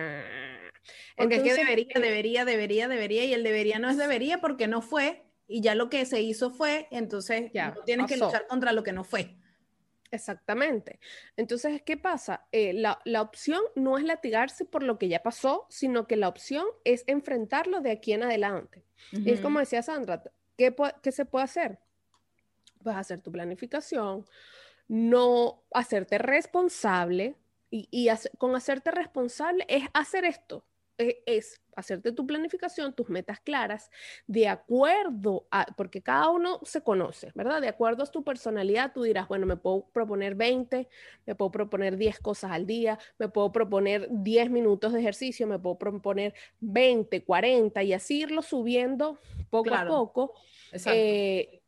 Porque 1.18 1.36
es 1.36 1.44
que 1.44 1.54
debería, 1.54 1.94
eh 1.96 2.00
debería, 2.00 2.46
debería, 2.46 2.88
debería, 2.88 3.26
y 3.26 3.34
el 3.34 3.44
debería 3.44 3.80
no 3.80 3.90
es 3.90 3.98
debería 3.98 4.40
porque 4.40 4.68
no 4.68 4.82
fue, 4.82 5.24
y 5.48 5.62
ya 5.62 5.76
lo 5.76 5.90
que 5.90 6.06
se 6.06 6.22
hizo 6.22 6.52
fue, 6.52 6.88
entonces 6.92 7.52
ya, 7.54 7.72
no 7.72 7.84
tienes 7.84 8.08
que 8.08 8.18
luchar 8.18 8.48
contra 8.48 8.72
lo 8.72 8.84
que 8.84 8.94
no 8.94 9.04
fue. 9.04 9.36
Exactamente. 10.12 11.00
Entonces, 11.38 11.82
¿qué 11.84 11.96
pasa? 11.98 12.48
Eh, 12.52 12.74
la, 12.74 13.00
la, 13.06 13.22
opción 13.22 13.62
no 13.76 13.98
es 13.98 14.04
latigarse 14.04 14.66
por 14.66 14.82
lo 14.82 14.98
que 14.98 15.08
ya 15.08 15.22
pasó, 15.22 15.68
sino 15.70 16.08
que 16.08 16.16
la 16.16 16.28
opción 16.28 16.66
es 16.84 17.04
enfrentarlo 17.08 17.82
de 17.82 17.92
aquí 17.92 18.14
en 18.14 18.24
adelante. 18.24 18.84
Y 19.12 19.32
es 19.32 19.40
como 19.40 19.60
decía 19.60 19.84
Sandra, 19.84 20.24
¿qué, 20.58 20.76
¿qué, 21.02 21.12
se 21.12 21.26
puede 21.26 21.46
hacer? 21.46 21.80
Pues 22.84 22.96
hacer 22.96 23.22
tu 23.22 23.32
planificación, 23.32 24.26
no 24.88 25.64
hacerte 25.72 26.18
responsable, 26.18 27.36
y, 27.72 27.88
y 27.92 28.10
con 28.38 28.56
hacerte 28.56 28.92
responsable 28.92 29.66
es 29.70 29.84
hacer 29.94 30.26
esto. 30.26 30.66
Eh, 31.00 31.24
es 31.26 31.62
hacerte 31.78 32.12
tu 32.12 32.28
planificación, 32.28 32.94
tus 32.94 33.08
metas 33.08 33.40
claras, 33.40 33.90
de 34.28 34.50
acuerdo 34.50 35.48
a, 35.50 35.66
porque 35.78 36.02
cada 36.02 36.30
uno 36.30 36.60
se 36.64 36.82
conoce, 36.82 37.32
¿verdad? 37.36 37.62
De 37.62 37.70
acuerdo 37.70 38.04
a 38.04 38.06
tu 38.08 38.22
personalidad, 38.22 38.92
tú 38.94 39.04
dirás, 39.04 39.30
bueno, 39.30 39.46
me 39.46 39.56
puedo 39.56 39.88
proponer 39.94 40.36
20, 40.36 40.90
me 41.26 41.36
puedo 41.36 41.52
proponer 41.52 41.96
10 41.96 42.20
cosas 42.20 42.52
al 42.52 42.66
día, 42.66 43.00
me 43.18 43.30
puedo 43.30 43.50
proponer 43.54 44.10
10 44.12 44.52
minutos 44.52 44.92
de 44.92 45.00
ejercicio, 45.00 45.48
me 45.48 45.58
puedo 45.58 45.78
proponer 45.78 46.34
20, 46.60 47.24
40 47.24 47.82
y 47.84 47.94
así 47.94 48.20
irlo 48.20 48.42
subiendo 48.42 49.20
poco 49.50 49.74
a 49.74 49.88
poco. 49.88 50.34
Eh, 50.86 51.62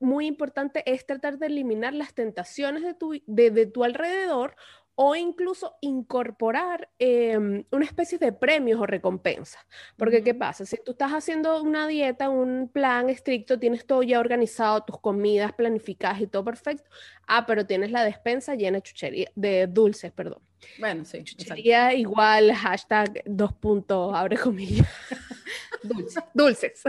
muy 0.00 0.26
importante 0.26 0.82
es 0.84 1.06
tratar 1.06 1.38
de 1.38 1.46
eliminar 1.46 1.94
las 1.94 2.12
tentaciones 2.12 2.82
de 2.82 2.92
tu, 2.92 3.22
de 3.26 3.64
tu 3.64 3.84
alrededor 3.84 4.54
o 4.98 5.14
incluso 5.14 5.76
incorporar 5.82 6.88
em, 6.98 7.64
una 7.70 7.84
especie 7.84 8.18
de 8.18 8.32
premios 8.32 8.80
o 8.80 8.86
recompensas. 8.86 9.60
Porque, 9.96 10.22
¿qué 10.24 10.34
pasa? 10.34 10.64
Si 10.64 10.78
tú 10.82 10.92
estás 10.92 11.12
haciendo 11.12 11.62
una 11.62 11.86
dieta, 11.86 12.30
un 12.30 12.70
plan 12.72 13.10
estricto, 13.10 13.58
tienes 13.58 13.86
todo 13.86 14.02
ya 14.02 14.18
organizado, 14.18 14.82
tus 14.84 14.98
comidas 14.98 15.52
planificadas 15.52 16.22
y 16.22 16.26
todo 16.26 16.44
perfecto, 16.44 16.88
ah, 17.26 17.44
pero 17.46 17.66
tienes 17.66 17.90
la 17.90 18.04
despensa 18.04 18.54
llena 18.54 18.78
de 18.78 18.82
chuchería, 18.82 19.30
de 19.34 19.66
dulces, 19.66 20.12
perdón. 20.12 20.40
Bueno, 20.78 21.04
sí. 21.04 21.22
Chuchería 21.22 21.92
igual, 21.92 22.52
hashtag 22.54 23.22
dos 23.26 23.52
puntos, 23.52 24.14
abre 24.14 24.38
comillas. 24.38 24.88
dulces. 25.82 26.24
dulces. 26.32 26.82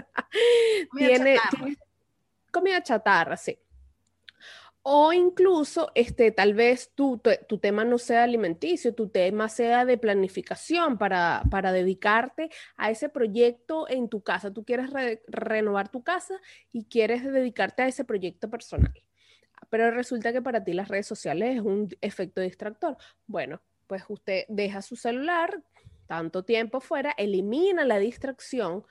Tiene, 0.98 1.38
comida 2.52 2.82
chatarra, 2.82 3.36
sí. 3.36 3.60
O 4.89 5.12
incluso, 5.12 5.91
este, 5.95 6.32
tal 6.32 6.54
vez 6.54 6.93
tu, 6.95 7.21
tu, 7.50 7.58
tema 7.58 7.84
no 7.84 7.97
sea 7.97 8.23
alimenticio, 8.23 8.95
tu 8.95 9.10
tema 9.10 9.50
sea 9.50 9.84
de 9.84 9.97
planificación 9.97 10.97
para, 10.97 11.43
para 11.52 11.73
dedicarte 11.73 12.50
a 12.78 12.89
ese 12.89 13.10
proyecto 13.10 13.89
en 13.89 14.08
tu 14.08 14.21
casa. 14.21 14.54
Tú 14.54 14.63
quieres 14.63 14.89
renovar 15.28 15.89
tu 15.89 16.04
casa 16.04 16.39
y 16.71 16.86
quieres 16.86 17.26
dedicarte 17.26 17.84
a 17.84 17.88
ese 17.89 18.06
proyecto 18.06 18.50
personal. 18.50 18.93
Pero 19.69 19.91
resulta 19.91 20.32
que 20.32 20.41
para 20.41 20.63
ti 20.63 20.71
las 20.71 20.88
redes 20.88 21.08
sociales 21.08 21.58
es 21.58 21.62
un 21.62 21.89
efecto 22.00 22.39
distractor. 22.39 22.95
Bueno, 23.26 23.62
pues 23.88 24.04
usted 24.08 24.45
deja 24.47 24.82
su 24.82 24.95
celular 24.95 25.63
tanto 26.08 26.43
tiempo 26.43 26.80
fuera, 26.80 27.13
elimina 27.17 27.84
la 27.84 28.00
distracción 28.00 28.86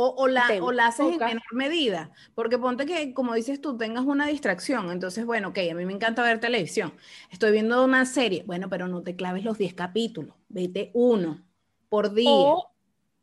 o, 0.00 0.28
la, 0.28 0.46
o 0.60 0.72
la 0.72 0.86
haces 0.86 1.06
en 1.06 1.18
menor 1.18 1.52
medida, 1.52 2.12
porque 2.34 2.58
ponte 2.58 2.86
que, 2.86 3.12
como 3.12 3.34
dices 3.34 3.60
tú, 3.60 3.76
tengas 3.76 4.04
una 4.04 4.26
distracción, 4.26 4.90
entonces, 4.90 5.24
bueno, 5.24 5.48
ok, 5.48 5.58
a 5.70 5.74
mí 5.74 5.84
me 5.86 5.92
encanta 5.92 6.22
ver 6.22 6.40
televisión, 6.40 6.92
estoy 7.30 7.52
viendo 7.52 7.84
una 7.84 8.06
serie, 8.06 8.44
bueno, 8.46 8.68
pero 8.68 8.86
no 8.86 9.02
te 9.02 9.16
claves 9.16 9.44
los 9.44 9.58
10 9.58 9.74
capítulos, 9.74 10.36
vete 10.48 10.90
uno 10.94 11.42
por 11.88 12.14
día. 12.14 12.54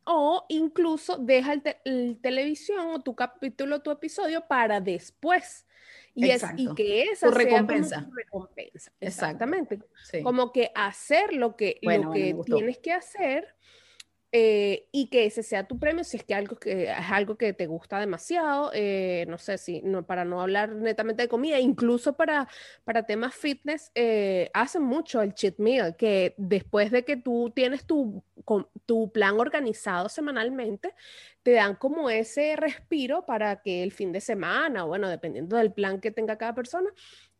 O, 0.08 0.44
incluso 0.48 1.18
deja 1.18 1.54
el, 1.84 2.18
televisión 2.20 2.94
o 2.94 3.02
tu 3.02 3.16
capítulo, 3.16 3.82
tu 3.82 3.90
episodio 3.90 4.46
para 4.46 4.80
después. 4.80 5.66
Y, 6.14 6.30
es, 6.30 6.44
y 6.56 6.72
que 6.74 7.02
esa 7.02 7.26
tu 7.26 7.34
recompensa. 7.34 8.08
recompensa. 8.14 8.92
Exactamente. 9.00 9.80
Como 10.22 10.52
que 10.52 10.70
hacer 10.76 11.32
lo 11.34 11.56
que, 11.56 11.80
lo 11.82 12.12
que 12.12 12.36
tienes 12.46 12.78
que 12.78 12.92
hacer 12.92 13.56
eh, 14.32 14.88
y 14.92 15.08
que 15.08 15.26
ese 15.26 15.42
sea 15.42 15.66
tu 15.66 15.78
premio 15.78 16.02
si 16.04 16.16
es 16.16 16.24
que 16.24 16.34
algo 16.34 16.56
que 16.56 16.90
es 16.90 17.10
algo 17.10 17.36
que 17.36 17.52
te 17.52 17.66
gusta 17.66 18.00
demasiado, 18.00 18.70
eh, 18.74 19.24
no 19.28 19.38
sé 19.38 19.56
si 19.56 19.80
no, 19.82 20.04
para 20.04 20.24
no 20.24 20.40
hablar 20.42 20.74
netamente 20.74 21.22
de 21.22 21.28
comida, 21.28 21.60
incluso 21.60 22.16
para, 22.16 22.48
para 22.84 23.04
temas 23.04 23.34
fitness, 23.34 23.92
eh, 23.94 24.50
hacen 24.52 24.82
mucho 24.82 25.22
el 25.22 25.34
cheat 25.34 25.58
meal, 25.58 25.96
que 25.96 26.34
después 26.38 26.90
de 26.90 27.04
que 27.04 27.16
tú 27.16 27.52
tienes 27.54 27.86
tu, 27.86 28.24
tu 28.84 29.12
plan 29.12 29.38
organizado 29.38 30.08
semanalmente, 30.08 30.94
te 31.42 31.52
dan 31.52 31.76
como 31.76 32.10
ese 32.10 32.56
respiro 32.56 33.24
para 33.24 33.62
que 33.62 33.84
el 33.84 33.92
fin 33.92 34.10
de 34.10 34.20
semana, 34.20 34.82
bueno, 34.82 35.08
dependiendo 35.08 35.56
del 35.56 35.72
plan 35.72 36.00
que 36.00 36.10
tenga 36.10 36.36
cada 36.36 36.54
persona, 36.56 36.90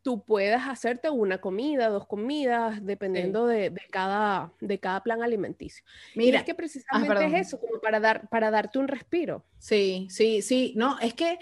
tú 0.06 0.22
puedas 0.22 0.68
hacerte 0.68 1.10
una 1.10 1.38
comida, 1.38 1.88
dos 1.88 2.06
comidas, 2.06 2.78
dependiendo 2.86 3.48
de, 3.48 3.74
cada, 3.90 4.52
de 4.60 4.78
cada 4.78 5.02
plan 5.02 5.20
alimenticio. 5.20 5.84
Mira, 6.14 6.38
es 6.38 6.44
que 6.44 6.52
ah, 6.52 6.56
precisamente 6.56 7.26
es 7.26 7.48
eso, 7.48 7.58
como 7.58 7.80
para, 7.80 7.98
dar, 7.98 8.28
para 8.28 8.52
darte 8.52 8.78
un 8.78 8.86
respiro. 8.86 9.44
Sí, 9.58 10.06
sí, 10.08 10.42
sí, 10.42 10.74
no, 10.76 10.96
es 11.00 11.12
que 11.12 11.40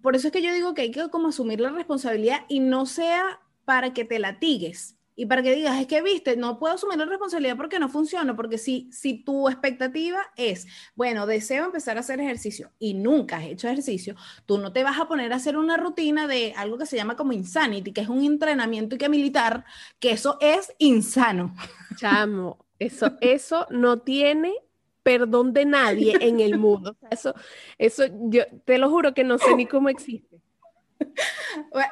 por 0.00 0.16
eso 0.16 0.28
es 0.28 0.32
que 0.32 0.40
yo 0.40 0.50
digo 0.54 0.72
que 0.72 0.80
hay 0.80 0.90
que 0.90 1.10
como 1.10 1.28
asumir 1.28 1.60
la 1.60 1.72
responsabilidad 1.72 2.46
y 2.48 2.60
no 2.60 2.86
sea 2.86 3.38
para 3.66 3.92
que 3.92 4.06
te 4.06 4.18
latigues, 4.18 4.96
y 5.20 5.26
para 5.26 5.42
que 5.42 5.54
digas, 5.54 5.78
es 5.78 5.86
que 5.86 6.00
viste, 6.00 6.34
no 6.34 6.58
puedo 6.58 6.72
asumir 6.72 6.96
la 6.96 7.04
responsabilidad 7.04 7.54
porque 7.54 7.78
no 7.78 7.90
funciona, 7.90 8.34
porque 8.34 8.56
si, 8.56 8.88
si 8.90 9.22
tu 9.22 9.50
expectativa 9.50 10.22
es, 10.34 10.66
bueno, 10.94 11.26
deseo 11.26 11.66
empezar 11.66 11.98
a 11.98 12.00
hacer 12.00 12.20
ejercicio 12.20 12.72
y 12.78 12.94
nunca 12.94 13.36
has 13.36 13.44
hecho 13.44 13.68
ejercicio, 13.68 14.16
tú 14.46 14.56
no 14.56 14.72
te 14.72 14.82
vas 14.82 14.98
a 14.98 15.08
poner 15.08 15.34
a 15.34 15.36
hacer 15.36 15.58
una 15.58 15.76
rutina 15.76 16.26
de 16.26 16.54
algo 16.56 16.78
que 16.78 16.86
se 16.86 16.96
llama 16.96 17.16
como 17.16 17.34
insanity, 17.34 17.92
que 17.92 18.00
es 18.00 18.08
un 18.08 18.24
entrenamiento 18.24 18.94
y 18.94 18.98
que 18.98 19.10
militar, 19.10 19.66
que 19.98 20.12
eso 20.12 20.38
es 20.40 20.72
insano. 20.78 21.54
Chamo, 21.98 22.64
eso, 22.78 23.12
eso 23.20 23.66
no 23.68 23.98
tiene 23.98 24.54
perdón 25.02 25.52
de 25.52 25.66
nadie 25.66 26.16
en 26.18 26.40
el 26.40 26.58
mundo. 26.58 26.96
Eso, 27.10 27.34
eso, 27.76 28.04
yo 28.30 28.44
te 28.64 28.78
lo 28.78 28.88
juro 28.88 29.12
que 29.12 29.24
no 29.24 29.36
sé 29.36 29.54
ni 29.54 29.66
cómo 29.66 29.90
existe. 29.90 30.40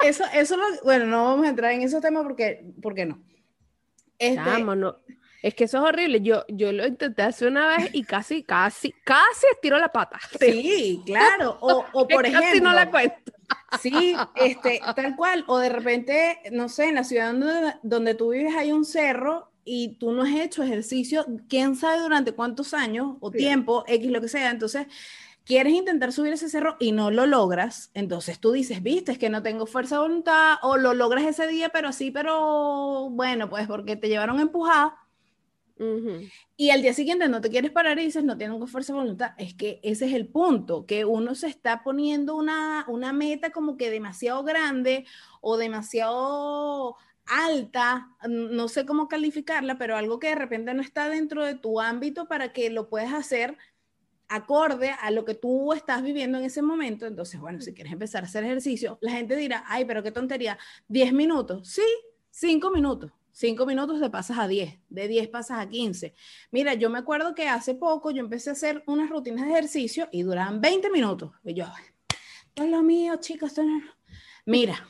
Eso, 0.03 0.25
eso 0.35 0.57
bueno, 0.85 1.07
no 1.07 1.25
vamos 1.25 1.47
a 1.47 1.51
entrar 1.51 1.73
en 1.73 1.83
esos 1.83 2.01
temas 2.01 2.23
porque, 2.25 2.64
porque 2.81 3.07
no. 3.07 3.21
Este, 4.18 4.62
no. 4.62 4.97
Es 5.42 5.55
que 5.55 5.64
eso 5.64 5.79
es 5.79 5.85
horrible. 5.85 6.21
Yo, 6.21 6.44
yo 6.49 6.73
lo 6.73 6.87
intenté 6.87 7.23
hacer 7.23 7.49
una 7.49 7.77
vez 7.77 7.90
y 7.92 8.03
casi, 8.03 8.42
casi, 8.42 8.92
casi 9.05 9.47
estiro 9.53 9.79
la 9.79 9.90
pata. 9.90 10.18
Sí, 10.38 11.03
claro. 11.07 11.59
O, 11.61 11.85
o 11.92 12.09
por 12.09 12.27
ejemplo. 12.27 12.49
Casi 12.49 12.61
no 12.61 12.73
la 12.73 12.90
cuento. 12.90 13.33
Sí, 13.81 14.16
este, 14.35 14.81
tal 14.97 15.16
cual. 15.16 15.44
O 15.47 15.59
de 15.59 15.68
repente, 15.68 16.40
no 16.51 16.68
sé, 16.68 16.88
en 16.88 16.97
la 16.97 17.05
ciudad 17.05 17.33
donde, 17.33 17.75
donde 17.83 18.14
tú 18.14 18.31
vives 18.31 18.55
hay 18.57 18.73
un 18.73 18.85
cerro 18.85 19.53
y 19.64 19.97
tú 19.99 20.12
no 20.12 20.23
has 20.23 20.35
hecho 20.35 20.62
ejercicio, 20.62 21.27
quién 21.49 21.77
sabe 21.77 22.01
durante 22.01 22.33
cuántos 22.33 22.73
años 22.73 23.16
o 23.21 23.31
tiempo, 23.31 23.85
X, 23.87 24.11
lo 24.11 24.21
que 24.21 24.29
sea. 24.29 24.51
Entonces, 24.51 24.87
quieres 25.48 25.72
intentar 25.72 26.12
subir 26.12 26.34
ese 26.34 26.50
cerro 26.50 26.76
y 26.78 26.92
no 26.92 27.11
lo 27.11 27.26
logras, 27.26 27.90
entonces 27.94 28.38
tú 28.38 28.52
dices, 28.52 28.82
viste, 28.82 29.12
es 29.12 29.18
que 29.18 29.30
no 29.30 29.42
tengo 29.42 29.64
fuerza 29.64 29.94
de 29.96 30.02
voluntad, 30.02 30.58
o 30.61 30.76
lo 30.76 30.92
logras 30.92 31.24
ese 31.24 31.46
día, 31.46 31.70
pero 31.70 31.90
sí, 31.92 32.11
pero 32.11 33.08
bueno, 33.08 33.48
pues 33.48 33.66
porque 33.66 33.96
te 33.96 34.11
llevaron 34.11 34.40
empujada. 34.40 34.98
Y 36.56 36.70
al 36.70 36.82
día 36.82 36.92
siguiente 36.92 37.28
no 37.28 37.40
te 37.40 37.48
quieres 37.48 37.70
parar 37.70 37.98
y 37.98 38.04
dices, 38.04 38.24
no 38.24 38.37
tengo 38.37 38.66
fuerza 38.66 38.92
de 38.92 38.98
voluntad. 38.98 39.30
Es 39.38 39.54
que 39.54 39.80
ese 39.82 40.06
es 40.06 40.12
el 40.12 40.26
punto, 40.26 40.84
que 40.84 41.06
uno 41.06 41.34
se 41.34 41.46
está 41.46 41.82
poniendo 41.82 42.34
una, 42.34 42.84
una 42.88 43.14
meta 43.14 43.50
como 43.50 43.78
que 43.78 43.88
demasiado 43.88 44.42
grande 44.42 45.06
o 45.40 45.56
demasiado 45.56 46.96
alta, 47.24 48.11
no 48.28 48.68
sé 48.68 48.84
cómo 48.84 49.08
calificarla, 49.08 49.78
pero 49.78 49.96
algo 49.96 50.18
que 50.18 50.28
de 50.28 50.34
repente 50.34 50.74
no 50.74 50.82
está 50.82 51.08
dentro 51.08 51.44
de 51.44 51.54
tu 51.54 51.80
ámbito 51.80 52.28
para 52.28 52.52
que 52.52 52.68
lo 52.68 52.88
puedas 52.90 53.14
hacer 53.14 53.56
acorde 54.29 54.91
a 54.91 55.11
lo 55.11 55.25
que 55.25 55.35
tú 55.35 55.73
estás 55.73 56.03
viviendo 56.03 56.38
en 56.38 56.45
ese 56.45 56.62
momento. 56.62 57.07
Entonces, 57.07 57.41
bueno, 57.41 57.61
si 57.61 57.75
quieres 57.75 57.93
empezar 57.93 58.23
a 58.25 58.27
hacer 58.27 58.45
ejercicio, 58.45 58.99
la 59.01 59.12
gente 59.12 59.37
dirá, 59.37 59.64
ay, 59.67 59.85
pero 59.85 60.03
qué 60.03 60.12
tontería, 60.12 60.59
10 60.88 61.12
minutos. 61.12 61.69
Sí, 61.69 61.87
5 62.31 62.71
minutos. 62.71 63.12
5 63.33 63.67
minutos 63.67 64.01
te 64.01 64.11
pasas 64.11 64.37
a 64.38 64.49
10, 64.49 64.81
de 64.88 65.07
10 65.07 65.29
pasas 65.29 65.61
a 65.61 65.69
15. 65.69 66.12
Mira, 66.51 66.75
yo 66.75 66.91
me 66.91 66.99
acuerdo 66.99 67.37
que 67.37 67.49
hace 67.49 67.75
poco 67.75 68.11
yo 68.11 68.21
empecé 68.21 68.51
a 68.51 68.55
hacer 68.55 68.83
unas 68.87 69.09
rutinas 69.11 69.45
de 69.47 69.53
ejercicio 69.53 70.09
y 70.11 70.23
duraban 70.23 70.61
20 70.61 70.91
minutos. 70.91 71.31
Y 71.45 71.55
yo, 71.55 71.67
esto 72.49 72.64
es 72.64 72.69
lo 72.69 72.83
mío, 72.83 73.14
chicos. 73.21 73.53
Mira, 74.45 74.88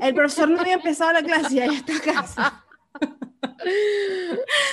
el 0.00 0.14
profesor 0.14 0.48
no 0.48 0.60
había 0.60 0.74
empezado 0.74 1.12
la 1.12 1.22
clase 1.22 1.54
y 1.54 1.56
ya 1.56 1.64
está. 1.64 2.64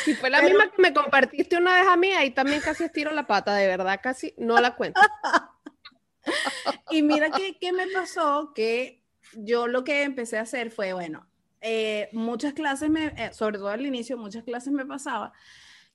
Si 0.04 0.14
fue 0.16 0.30
la 0.30 0.42
misma 0.42 0.72
que 0.72 0.82
me 0.82 0.94
compartiste 0.94 1.58
una 1.58 1.76
vez 1.76 1.88
a 1.88 1.98
mí, 1.98 2.12
ahí 2.12 2.32
también 2.32 2.62
casi 2.62 2.84
estiro 2.84 3.12
la 3.12 3.28
pata, 3.28 3.56
de 3.56 3.68
verdad, 3.68 4.00
casi 4.02 4.34
no 4.38 4.60
la 4.60 4.76
cuento. 4.76 5.02
y 6.92 7.02
mira 7.02 7.32
qué, 7.32 7.58
qué 7.60 7.72
me 7.74 7.88
pasó, 7.88 8.54
que 8.54 9.04
yo 9.34 9.68
lo 9.68 9.84
que 9.84 10.04
empecé 10.04 10.38
a 10.38 10.42
hacer 10.42 10.72
fue, 10.72 10.94
bueno, 10.94 11.28
eh, 11.62 12.10
muchas 12.12 12.54
clases, 12.54 12.90
me, 12.90 13.08
eh, 13.18 13.34
sobre 13.34 13.58
todo 13.58 13.70
al 13.70 13.86
inicio, 13.86 14.18
muchas 14.18 14.44
clases 14.44 14.72
me 14.72 14.86
pasaba 14.86 15.34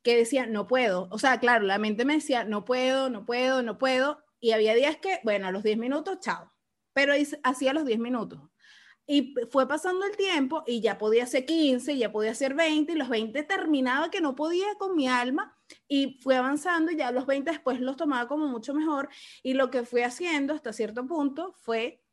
que 0.02 0.16
decía, 0.16 0.46
no 0.46 0.66
puedo. 0.66 1.08
O 1.10 1.18
sea, 1.18 1.40
claro, 1.40 1.64
la 1.64 1.78
mente 1.78 2.04
me 2.04 2.14
decía, 2.14 2.44
no 2.44 2.64
puedo, 2.64 3.10
no 3.10 3.26
puedo, 3.26 3.62
no 3.62 3.78
puedo. 3.78 4.22
Y 4.40 4.52
había 4.52 4.74
días 4.74 4.96
que, 4.96 5.20
bueno, 5.24 5.48
a 5.48 5.52
los 5.52 5.62
10 5.62 5.78
minutos, 5.78 6.18
chao. 6.20 6.52
Pero 6.92 7.12
hacía 7.42 7.72
los 7.72 7.84
10 7.84 7.98
minutos. 7.98 8.40
Y 9.12 9.34
fue 9.50 9.66
pasando 9.66 10.06
el 10.06 10.16
tiempo 10.16 10.62
y 10.68 10.80
ya 10.80 10.96
podía 10.96 11.26
ser 11.26 11.44
15, 11.44 11.98
ya 11.98 12.12
podía 12.12 12.32
ser 12.32 12.54
20 12.54 12.92
y 12.92 12.94
los 12.94 13.08
20 13.08 13.42
terminaba 13.42 14.08
que 14.08 14.20
no 14.20 14.36
podía 14.36 14.72
con 14.78 14.94
mi 14.94 15.08
alma 15.08 15.58
y 15.88 16.20
fue 16.22 16.36
avanzando 16.36 16.92
y 16.92 16.96
ya 16.96 17.10
los 17.10 17.26
20 17.26 17.50
después 17.50 17.80
los 17.80 17.96
tomaba 17.96 18.28
como 18.28 18.46
mucho 18.46 18.72
mejor 18.72 19.08
y 19.42 19.54
lo 19.54 19.68
que 19.68 19.82
fui 19.82 20.02
haciendo 20.02 20.54
hasta 20.54 20.72
cierto 20.72 21.08
punto 21.08 21.56
fue 21.58 22.04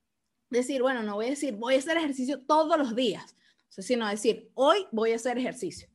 decir, 0.49 0.81
bueno, 0.81 1.03
no 1.03 1.13
voy 1.13 1.27
a 1.27 1.29
decir 1.29 1.53
voy 1.53 1.75
a 1.75 1.77
hacer 1.77 1.97
ejercicio 1.97 2.41
todos 2.41 2.75
los 2.79 2.95
días, 2.95 3.35
sino 3.69 4.07
decir, 4.07 4.49
hoy 4.55 4.87
voy 4.91 5.11
a 5.11 5.17
hacer 5.17 5.37
ejercicio. 5.37 5.87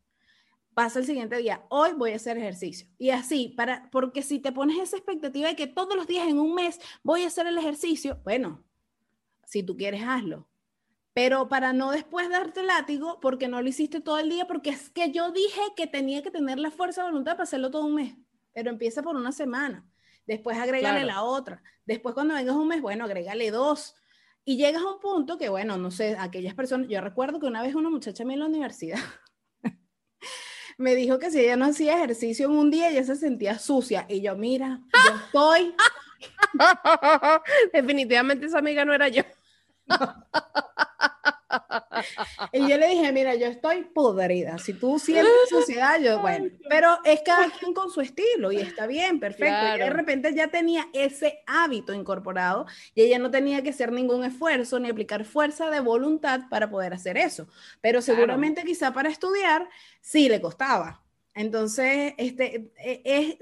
pasa 0.72 1.00
el 1.00 1.04
siguiente 1.04 1.36
día, 1.36 1.66
hoy 1.68 1.94
voy 1.94 2.12
a 2.12 2.16
hacer 2.16 2.38
ejercicio. 2.38 2.86
Y 2.96 3.10
así, 3.10 3.54
para, 3.56 3.90
porque 3.90 4.22
si 4.22 4.38
te 4.38 4.52
pones 4.52 4.78
esa 4.78 4.98
expectativa 4.98 5.48
de 5.48 5.56
que 5.56 5.66
todos 5.66 5.96
los 5.96 6.06
días 6.06 6.28
en 6.28 6.38
un 6.38 6.54
mes 6.54 6.78
voy 7.02 7.24
a 7.24 7.26
hacer 7.26 7.48
el 7.48 7.58
ejercicio, 7.58 8.20
bueno, 8.22 8.62
si 9.44 9.64
tú 9.64 9.76
quieres, 9.76 10.02
hazlo. 10.06 10.46
Pero 11.14 11.48
para 11.48 11.72
no 11.72 11.90
después 11.90 12.30
darte 12.30 12.62
látigo 12.62 13.20
porque 13.20 13.48
no 13.48 13.60
lo 13.60 13.68
hiciste 13.68 14.00
todo 14.00 14.18
el 14.18 14.30
día, 14.30 14.46
porque 14.46 14.70
es 14.70 14.90
que 14.90 15.10
yo 15.10 15.30
dije 15.30 15.60
que 15.76 15.86
tenía 15.86 16.22
que 16.22 16.30
tener 16.30 16.58
la 16.58 16.70
fuerza 16.70 17.02
de 17.02 17.08
voluntad 17.08 17.32
para 17.32 17.44
hacerlo 17.44 17.70
todo 17.70 17.84
un 17.84 17.96
mes, 17.96 18.16
pero 18.54 18.70
empieza 18.70 19.02
por 19.02 19.16
una 19.16 19.32
semana, 19.32 19.84
después 20.26 20.56
agrégale 20.56 21.04
la 21.04 21.22
otra, 21.22 21.62
después 21.84 22.14
cuando 22.14 22.34
vengas 22.34 22.56
un 22.56 22.68
mes, 22.68 22.80
bueno, 22.80 23.04
agrégale 23.04 23.50
dos. 23.50 23.94
Y 24.44 24.56
llegas 24.56 24.82
a 24.82 24.90
un 24.90 24.98
punto 24.98 25.38
que, 25.38 25.48
bueno, 25.48 25.76
no 25.76 25.92
sé, 25.92 26.16
aquellas 26.18 26.54
personas, 26.54 26.88
yo 26.88 27.00
recuerdo 27.00 27.38
que 27.38 27.46
una 27.46 27.62
vez 27.62 27.76
una 27.76 27.90
muchacha 27.90 28.24
me 28.24 28.34
en 28.34 28.40
la 28.40 28.46
universidad 28.46 28.98
me 30.78 30.96
dijo 30.96 31.18
que 31.18 31.30
si 31.30 31.40
ella 31.40 31.56
no 31.56 31.66
hacía 31.66 31.96
ejercicio 31.96 32.46
en 32.46 32.52
un 32.52 32.70
día, 32.70 32.90
ella 32.90 33.04
se 33.04 33.14
sentía 33.14 33.58
sucia. 33.58 34.04
Y 34.08 34.20
yo, 34.20 34.34
mira, 34.36 34.80
yo 34.92 35.16
estoy. 35.16 35.74
Definitivamente 37.72 38.46
esa 38.46 38.58
amiga 38.58 38.84
no 38.84 38.92
era 38.92 39.08
yo. 39.08 39.22
y 42.52 42.68
yo 42.68 42.76
le 42.76 42.88
dije, 42.88 43.12
mira, 43.12 43.34
yo 43.34 43.46
estoy 43.46 43.84
podrida. 43.84 44.58
Si 44.58 44.74
tú 44.74 44.98
sientes 44.98 45.32
sociedad, 45.50 46.00
yo, 46.00 46.20
bueno, 46.20 46.46
pero 46.68 46.98
es 47.04 47.20
cada 47.24 47.50
quien 47.50 47.72
con 47.74 47.90
su 47.90 48.00
estilo 48.00 48.52
y 48.52 48.58
está 48.58 48.86
bien, 48.86 49.20
perfecto. 49.20 49.76
Y 49.76 49.78
de 49.78 49.90
repente 49.90 50.34
ya 50.34 50.48
tenía 50.48 50.86
ese 50.92 51.42
hábito 51.46 51.92
incorporado 51.94 52.66
y 52.94 53.02
ella 53.02 53.18
no 53.18 53.30
tenía 53.30 53.62
que 53.62 53.70
hacer 53.70 53.92
ningún 53.92 54.24
esfuerzo 54.24 54.78
ni 54.78 54.88
aplicar 54.88 55.24
fuerza 55.24 55.70
de 55.70 55.80
voluntad 55.80 56.42
para 56.50 56.70
poder 56.70 56.94
hacer 56.94 57.16
eso. 57.16 57.48
Pero 57.80 58.02
seguramente 58.02 58.64
quizá 58.64 58.92
para 58.92 59.08
estudiar 59.08 59.68
sí 60.00 60.28
le 60.28 60.40
costaba. 60.40 61.02
Entonces, 61.34 62.14
este, 62.18 62.72
e, 62.76 63.02
es, 63.04 63.36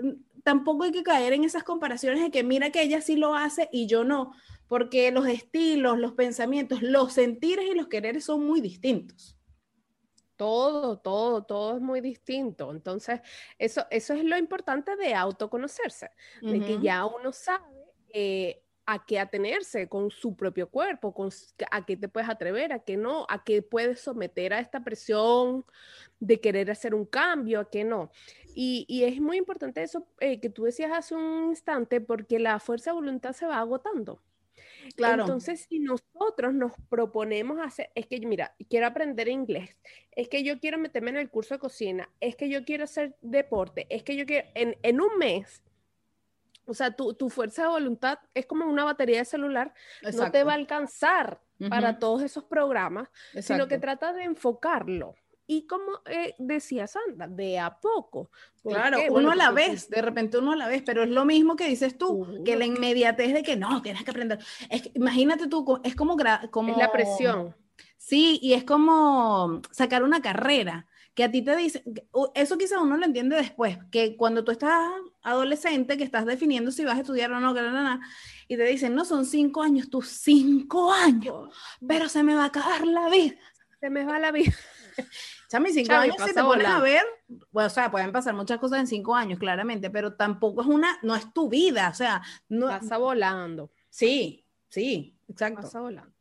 tampoco 0.50 0.82
hay 0.82 0.90
que 0.90 1.04
caer 1.04 1.32
en 1.32 1.44
esas 1.44 1.62
comparaciones 1.62 2.20
de 2.20 2.32
que 2.32 2.42
mira 2.42 2.70
que 2.70 2.82
ella 2.82 3.00
sí 3.00 3.14
lo 3.14 3.36
hace 3.36 3.68
y 3.70 3.86
yo 3.86 4.02
no 4.02 4.32
porque 4.66 5.12
los 5.12 5.28
estilos, 5.28 5.96
los 5.96 6.12
pensamientos, 6.14 6.82
los 6.82 7.12
sentires 7.12 7.66
y 7.70 7.74
los 7.74 7.86
quereres 7.86 8.24
son 8.24 8.44
muy 8.44 8.60
distintos. 8.60 9.36
Todo, 10.34 10.98
todo, 10.98 11.44
todo 11.44 11.76
es 11.76 11.80
muy 11.80 12.00
distinto. 12.00 12.72
Entonces, 12.72 13.20
eso, 13.58 13.86
eso 13.90 14.14
es 14.14 14.24
lo 14.24 14.36
importante 14.36 14.96
de 14.96 15.14
autoconocerse, 15.14 16.10
de 16.40 16.60
que 16.60 16.80
ya 16.80 17.04
uno 17.04 17.32
sabe 17.32 17.64
eh, 18.12 18.64
a 18.92 19.06
qué 19.06 19.20
atenerse 19.20 19.88
con 19.88 20.10
su 20.10 20.34
propio 20.34 20.68
cuerpo, 20.68 21.14
con, 21.14 21.30
a 21.70 21.86
qué 21.86 21.96
te 21.96 22.08
puedes 22.08 22.28
atrever, 22.28 22.72
a 22.72 22.80
qué 22.80 22.96
no, 22.96 23.24
a 23.28 23.44
qué 23.44 23.62
puedes 23.62 24.00
someter 24.00 24.52
a 24.52 24.58
esta 24.58 24.82
presión 24.82 25.64
de 26.18 26.40
querer 26.40 26.72
hacer 26.72 26.92
un 26.92 27.04
cambio, 27.04 27.60
a 27.60 27.70
qué 27.70 27.84
no. 27.84 28.10
Y, 28.52 28.86
y 28.88 29.04
es 29.04 29.20
muy 29.20 29.36
importante 29.36 29.80
eso 29.80 30.08
eh, 30.18 30.40
que 30.40 30.50
tú 30.50 30.64
decías 30.64 30.90
hace 30.92 31.14
un 31.14 31.50
instante, 31.50 32.00
porque 32.00 32.40
la 32.40 32.58
fuerza 32.58 32.90
de 32.90 32.96
voluntad 32.96 33.32
se 33.32 33.46
va 33.46 33.60
agotando. 33.60 34.20
Claro. 34.96 35.22
Entonces, 35.22 35.66
si 35.68 35.78
nosotros 35.78 36.52
nos 36.52 36.72
proponemos 36.88 37.60
hacer, 37.60 37.90
es 37.94 38.08
que, 38.08 38.18
mira, 38.26 38.56
quiero 38.68 38.88
aprender 38.88 39.28
inglés, 39.28 39.76
es 40.10 40.28
que 40.28 40.42
yo 40.42 40.58
quiero 40.58 40.78
meterme 40.78 41.10
en 41.10 41.18
el 41.18 41.30
curso 41.30 41.54
de 41.54 41.60
cocina, 41.60 42.10
es 42.18 42.34
que 42.34 42.48
yo 42.48 42.64
quiero 42.64 42.84
hacer 42.84 43.14
deporte, 43.20 43.86
es 43.88 44.02
que 44.02 44.16
yo 44.16 44.26
quiero, 44.26 44.48
en, 44.54 44.76
en 44.82 45.00
un 45.00 45.16
mes, 45.16 45.62
o 46.70 46.74
sea, 46.74 46.92
tu, 46.92 47.14
tu, 47.14 47.28
fuerza 47.28 47.62
de 47.62 47.68
voluntad 47.68 48.18
es 48.34 48.46
como 48.46 48.64
una 48.64 48.84
batería 48.84 49.18
de 49.18 49.24
celular, 49.24 49.74
no 50.14 50.30
te 50.30 50.44
va 50.44 50.52
a 50.52 50.56
alcanzar 50.56 51.40
para 51.68 51.98
todos 51.98 52.22
esos 52.22 52.44
programas, 52.44 53.08
sino 53.40 53.68
que 53.68 53.78
trata 53.78 54.12
de 54.12 54.24
enfocarlo. 54.24 55.14
Y 55.46 55.66
como 55.66 56.00
eh, 56.06 56.36
decía 56.38 56.86
Sandra, 56.86 57.26
de 57.26 57.58
a 57.58 57.76
poco. 57.80 58.30
Claro, 58.62 58.98
uno 59.10 59.32
a 59.32 59.34
la 59.34 59.50
vez, 59.50 59.90
de 59.90 60.00
repente 60.00 60.38
uno 60.38 60.52
a 60.52 60.56
la 60.56 60.68
vez, 60.68 60.84
pero 60.86 61.02
es 61.02 61.10
lo 61.10 61.24
mismo 61.24 61.56
que 61.56 61.66
dices 61.66 61.98
tú, 61.98 62.40
que 62.44 62.54
la 62.54 62.66
inmediatez 62.66 63.34
de 63.34 63.42
que 63.42 63.56
no, 63.56 63.82
tienes 63.82 64.04
que 64.04 64.12
aprender. 64.12 64.38
Es 64.68 64.88
imagínate 64.94 65.48
tú, 65.48 65.80
es 65.82 65.96
como, 65.96 66.16
como... 66.52 66.70
Es 66.70 66.78
la 66.78 66.92
presión. 66.92 67.56
Sí, 67.96 68.38
y 68.40 68.52
es 68.52 68.62
como 68.62 69.60
sacar 69.72 70.04
una 70.04 70.22
carrera, 70.22 70.86
que 71.14 71.24
a 71.24 71.30
ti 71.30 71.42
te 71.42 71.56
dicen, 71.56 71.82
eso 72.34 72.58
quizás 72.58 72.78
uno 72.80 72.96
lo 72.96 73.04
entiende 73.04 73.36
después, 73.36 73.78
que 73.90 74.16
cuando 74.16 74.44
tú 74.44 74.52
estás 74.52 74.88
adolescente, 75.22 75.96
que 75.96 76.04
estás 76.04 76.24
definiendo 76.24 76.70
si 76.70 76.84
vas 76.84 76.96
a 76.96 77.00
estudiar 77.00 77.32
o 77.32 77.40
no, 77.40 77.54
que 77.54 77.62
nada, 77.62 78.00
y 78.48 78.56
te 78.56 78.64
dicen, 78.64 78.94
no, 78.94 79.04
son 79.04 79.26
cinco 79.26 79.62
años, 79.62 79.90
tú 79.90 80.02
cinco 80.02 80.92
años, 80.92 81.54
pero 81.86 82.08
se 82.08 82.22
me 82.22 82.34
va 82.34 82.44
a 82.44 82.46
acabar 82.46 82.86
la 82.86 83.08
vida. 83.08 83.36
Se 83.80 83.90
me 83.90 84.04
va 84.04 84.18
la 84.18 84.30
vida. 84.30 84.52
Chami, 85.48 85.72
cinco 85.72 85.94
años 85.94 86.16
si 86.24 86.32
te 86.32 86.42
pones 86.42 86.66
a 86.66 86.80
ver, 86.80 87.02
bueno, 87.50 87.66
o 87.66 87.70
sea, 87.70 87.90
pueden 87.90 88.12
pasar 88.12 88.34
muchas 88.34 88.58
cosas 88.58 88.78
en 88.80 88.86
cinco 88.86 89.16
años, 89.16 89.38
claramente, 89.38 89.90
pero 89.90 90.14
tampoco 90.14 90.62
es 90.62 90.68
una, 90.68 90.98
no 91.02 91.16
es 91.16 91.32
tu 91.32 91.48
vida, 91.48 91.88
o 91.88 91.94
sea, 91.94 92.22
no. 92.48 92.68
Pasa 92.68 92.98
volando. 92.98 93.72
Sí, 93.88 94.46
sí, 94.68 95.18
exacto. 95.28 95.62
Pasa 95.62 95.80
volando. 95.80 96.12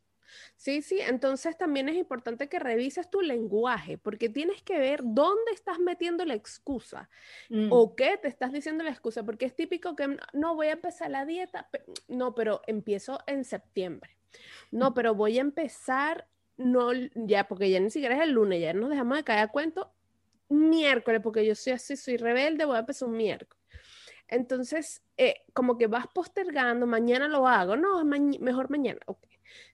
Sí, 0.59 0.81
sí, 0.81 0.99
entonces 0.99 1.57
también 1.57 1.87
es 1.87 1.95
importante 1.95 2.49
que 2.49 2.59
revises 2.59 3.09
tu 3.09 3.21
lenguaje, 3.21 3.97
porque 3.97 4.27
tienes 4.27 4.61
que 4.61 4.77
ver 4.77 4.99
dónde 5.05 5.53
estás 5.53 5.79
metiendo 5.79 6.25
la 6.25 6.33
excusa 6.33 7.09
mm. 7.49 7.69
o 7.71 7.95
qué 7.95 8.17
te 8.17 8.27
estás 8.27 8.51
diciendo 8.51 8.83
la 8.83 8.89
excusa, 8.89 9.23
porque 9.23 9.45
es 9.45 9.55
típico 9.55 9.95
que 9.95 10.17
no 10.33 10.55
voy 10.55 10.67
a 10.67 10.73
empezar 10.73 11.11
la 11.11 11.25
dieta, 11.25 11.69
no, 12.09 12.35
pero 12.35 12.59
empiezo 12.67 13.21
en 13.25 13.45
septiembre. 13.45 14.17
No, 14.69 14.93
pero 14.93 15.15
voy 15.15 15.37
a 15.37 15.41
empezar 15.41 16.27
no, 16.57 16.91
ya, 17.15 17.47
porque 17.47 17.69
ya 17.69 17.79
ni 17.79 17.89
siquiera 17.89 18.17
es 18.17 18.23
el 18.23 18.31
lunes, 18.31 18.59
ya 18.59 18.73
nos 18.73 18.89
dejamos 18.89 19.15
de 19.15 19.23
caer 19.23 19.39
a 19.39 19.47
cuento 19.47 19.93
miércoles, 20.49 21.21
porque 21.23 21.45
yo 21.45 21.55
soy 21.55 21.71
así, 21.71 21.95
soy 21.95 22.17
rebelde, 22.17 22.65
voy 22.65 22.75
a 22.75 22.79
empezar 22.79 23.07
un 23.07 23.15
miércoles. 23.15 23.63
Entonces, 24.27 25.03
eh, 25.15 25.35
como 25.53 25.77
que 25.77 25.87
vas 25.87 26.07
postergando, 26.13 26.85
mañana 26.85 27.29
lo 27.29 27.47
hago, 27.47 27.77
no, 27.77 28.03
mejor 28.03 28.69
mañana, 28.69 28.99
ok. 29.05 29.25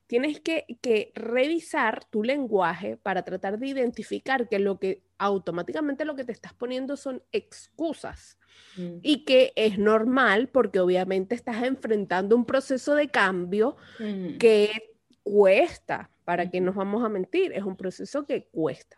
Tienes 0.08 0.40
que, 0.40 0.66
que, 0.82 1.12
revisar 1.16 2.06
tu 2.06 2.24
lenguaje 2.24 2.98
para 2.98 3.24
tratar 3.24 3.58
de 3.58 3.68
identificar 3.68 4.48
que 4.48 4.60
lo 4.60 4.80
que 4.80 5.04
automáticamente 5.18 6.06
lo 6.06 6.16
que 6.16 6.26
te 6.26 6.32
estás 6.32 6.54
poniendo 6.54 6.98
son 6.98 7.24
excusas 7.32 8.38
mm. 8.78 8.98
y 9.02 9.26
que 9.26 9.54
es 9.56 9.78
normal 9.78 10.50
porque 10.50 10.80
obviamente 10.80 11.36
estás 11.36 11.64
enfrentando 11.64 12.36
un 12.36 12.46
proceso 12.46 12.96
de 12.96 13.10
cambio 13.10 13.78
mm. 14.00 14.38
que 14.38 14.96
cuesta, 15.24 16.12
para 16.24 16.50
que 16.50 16.62
nos 16.62 16.76
vamos 16.76 17.04
a 17.04 17.10
mentir, 17.10 17.52
es 17.54 17.64
un 17.64 17.76
proceso 17.76 18.26
que 18.26 18.46
cuesta. 18.46 18.98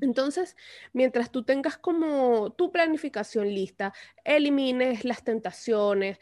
Entonces, 0.00 0.56
mientras 0.92 1.30
tú 1.30 1.42
tengas 1.42 1.78
como 1.78 2.52
tu 2.52 2.70
planificación 2.70 3.48
lista, 3.48 3.94
elimines 4.22 5.06
las 5.06 5.24
tentaciones, 5.24 6.18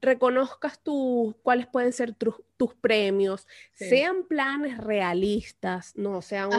reconozcas 0.00 0.82
tú 0.82 1.36
cuáles 1.42 1.66
pueden 1.66 1.92
ser 1.92 2.14
tus 2.14 2.74
premios, 2.80 3.46
sean 3.72 4.24
planes 4.28 4.78
realistas, 4.78 5.96
no 5.96 6.22
sean 6.22 6.50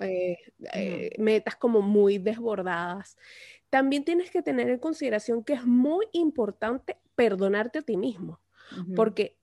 eh, 0.00 0.38
eh, 0.74 1.10
metas 1.18 1.56
como 1.56 1.80
muy 1.80 2.18
desbordadas. 2.18 3.16
También 3.70 4.04
tienes 4.04 4.30
que 4.30 4.42
tener 4.42 4.68
en 4.68 4.78
consideración 4.78 5.44
que 5.44 5.54
es 5.54 5.64
muy 5.64 6.06
importante 6.12 6.96
perdonarte 7.14 7.80
a 7.80 7.82
ti 7.82 7.96
mismo, 7.96 8.40
porque 8.94 9.36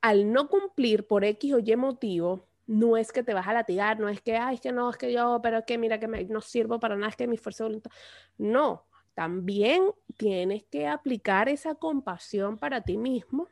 al 0.00 0.32
no 0.32 0.48
cumplir 0.48 1.06
por 1.06 1.24
X 1.24 1.54
o 1.54 1.58
Y 1.58 1.76
motivo, 1.76 2.46
no 2.66 2.96
es 2.96 3.12
que 3.12 3.22
te 3.22 3.34
vas 3.34 3.46
a 3.46 3.52
latigar, 3.52 4.00
no 4.00 4.08
es 4.08 4.20
que, 4.20 4.36
ay, 4.36 4.56
es 4.56 4.60
que 4.60 4.72
no, 4.72 4.88
es 4.90 4.96
que 4.96 5.12
yo, 5.12 5.40
pero 5.42 5.64
que 5.64 5.78
mira 5.78 6.00
que 6.00 6.06
no 6.06 6.40
sirvo 6.40 6.80
para 6.80 6.96
nada, 6.96 7.10
es 7.10 7.16
que 7.16 7.26
mi 7.26 7.36
fuerza 7.36 7.64
de 7.64 7.68
voluntad. 7.68 7.90
No, 8.38 8.86
también 9.14 9.90
tienes 10.16 10.64
que 10.64 10.86
aplicar 10.86 11.48
esa 11.48 11.74
compasión 11.74 12.58
para 12.58 12.82
ti 12.82 12.96
mismo 12.96 13.48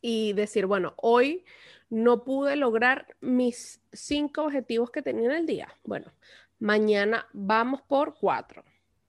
y 0.00 0.32
decir, 0.34 0.66
bueno, 0.66 0.94
hoy 0.96 1.44
no 1.88 2.24
pude 2.24 2.56
lograr 2.56 3.16
mis 3.20 3.80
cinco 3.92 4.44
objetivos 4.44 4.90
que 4.90 5.02
tenía 5.02 5.26
en 5.26 5.36
el 5.36 5.46
día. 5.46 5.68
Bueno, 5.84 6.12
mañana 6.58 7.26
vamos 7.32 7.82
por 7.82 8.16
cuatro 8.18 8.64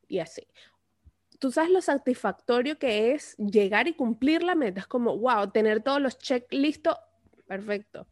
y 0.08 0.20
así 0.20 0.48
tú 1.40 1.52
sabes 1.52 1.72
lo 1.72 1.82
satisfactorio 1.82 2.80
que 2.80 3.14
es 3.14 3.36
llegar 3.38 3.88
y 3.88 3.94
cumplir 3.94 4.44
la 4.44 4.56
meta. 4.56 4.82
Es 4.82 4.88
como, 4.88 5.18
wow, 5.18 5.52
tener 5.52 5.82
todos 5.84 6.02
los 6.02 6.18
checks 6.18 6.48
listos, 6.52 6.96
perfecto. 7.48 8.08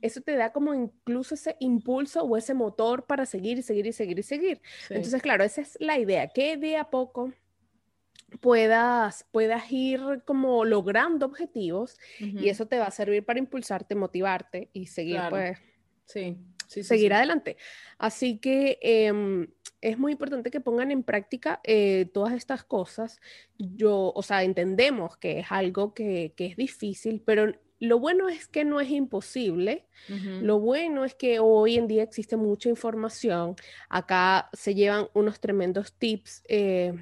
Eso 0.00 0.20
te 0.20 0.36
da 0.36 0.52
como 0.52 0.74
incluso 0.74 1.34
ese 1.34 1.56
impulso 1.60 2.22
o 2.22 2.36
ese 2.36 2.54
motor 2.54 3.06
para 3.06 3.26
seguir 3.26 3.58
y 3.58 3.62
seguir 3.62 3.86
y 3.86 3.92
seguir 3.92 4.18
y 4.18 4.22
seguir. 4.22 4.60
Entonces, 4.88 5.20
claro, 5.20 5.44
esa 5.44 5.60
es 5.60 5.76
la 5.80 5.98
idea, 5.98 6.28
que 6.28 6.56
de 6.56 6.76
a 6.76 6.84
poco 6.84 7.32
puedas, 8.40 9.26
puedas 9.32 9.70
ir 9.72 10.00
como 10.24 10.64
logrando 10.64 11.26
objetivos 11.26 11.96
y 12.18 12.48
eso 12.48 12.66
te 12.66 12.78
va 12.78 12.86
a 12.86 12.90
servir 12.90 13.24
para 13.24 13.38
impulsarte, 13.38 13.94
motivarte 13.94 14.70
y 14.72 14.86
seguir, 14.86 15.20
pues, 15.30 15.58
sí. 16.04 16.36
Sí, 16.68 16.82
seguir 16.82 17.14
adelante. 17.14 17.56
Así 17.96 18.38
que 18.38 18.78
em, 18.82 19.48
es 19.80 19.98
muy 19.98 20.12
importante 20.12 20.50
que 20.50 20.60
pongan 20.60 20.90
en 20.90 21.02
práctica 21.02 21.60
eh, 21.64 22.10
todas 22.12 22.34
estas 22.34 22.62
cosas. 22.62 23.20
Yo, 23.58 24.12
o 24.14 24.22
sea, 24.22 24.42
entendemos 24.42 25.16
que 25.16 25.40
es 25.40 25.46
algo 25.50 25.94
que, 25.94 26.34
es 26.36 26.56
difícil, 26.56 27.22
pero 27.24 27.52
lo 27.80 27.98
bueno 27.98 28.28
es 28.28 28.48
que 28.48 28.64
no 28.64 28.80
es 28.80 28.90
imposible, 28.90 29.86
lo 30.42 30.58
bueno 30.58 31.04
es 31.04 31.14
que 31.14 31.38
hoy 31.38 31.76
en 31.76 31.86
día 31.86 32.02
existe 32.02 32.36
mucha 32.36 32.68
información, 32.68 33.56
acá 33.88 34.48
se 34.52 34.74
llevan 34.74 35.08
unos 35.14 35.40
tremendos 35.40 35.92
tips, 35.92 36.42
eh, 36.48 36.92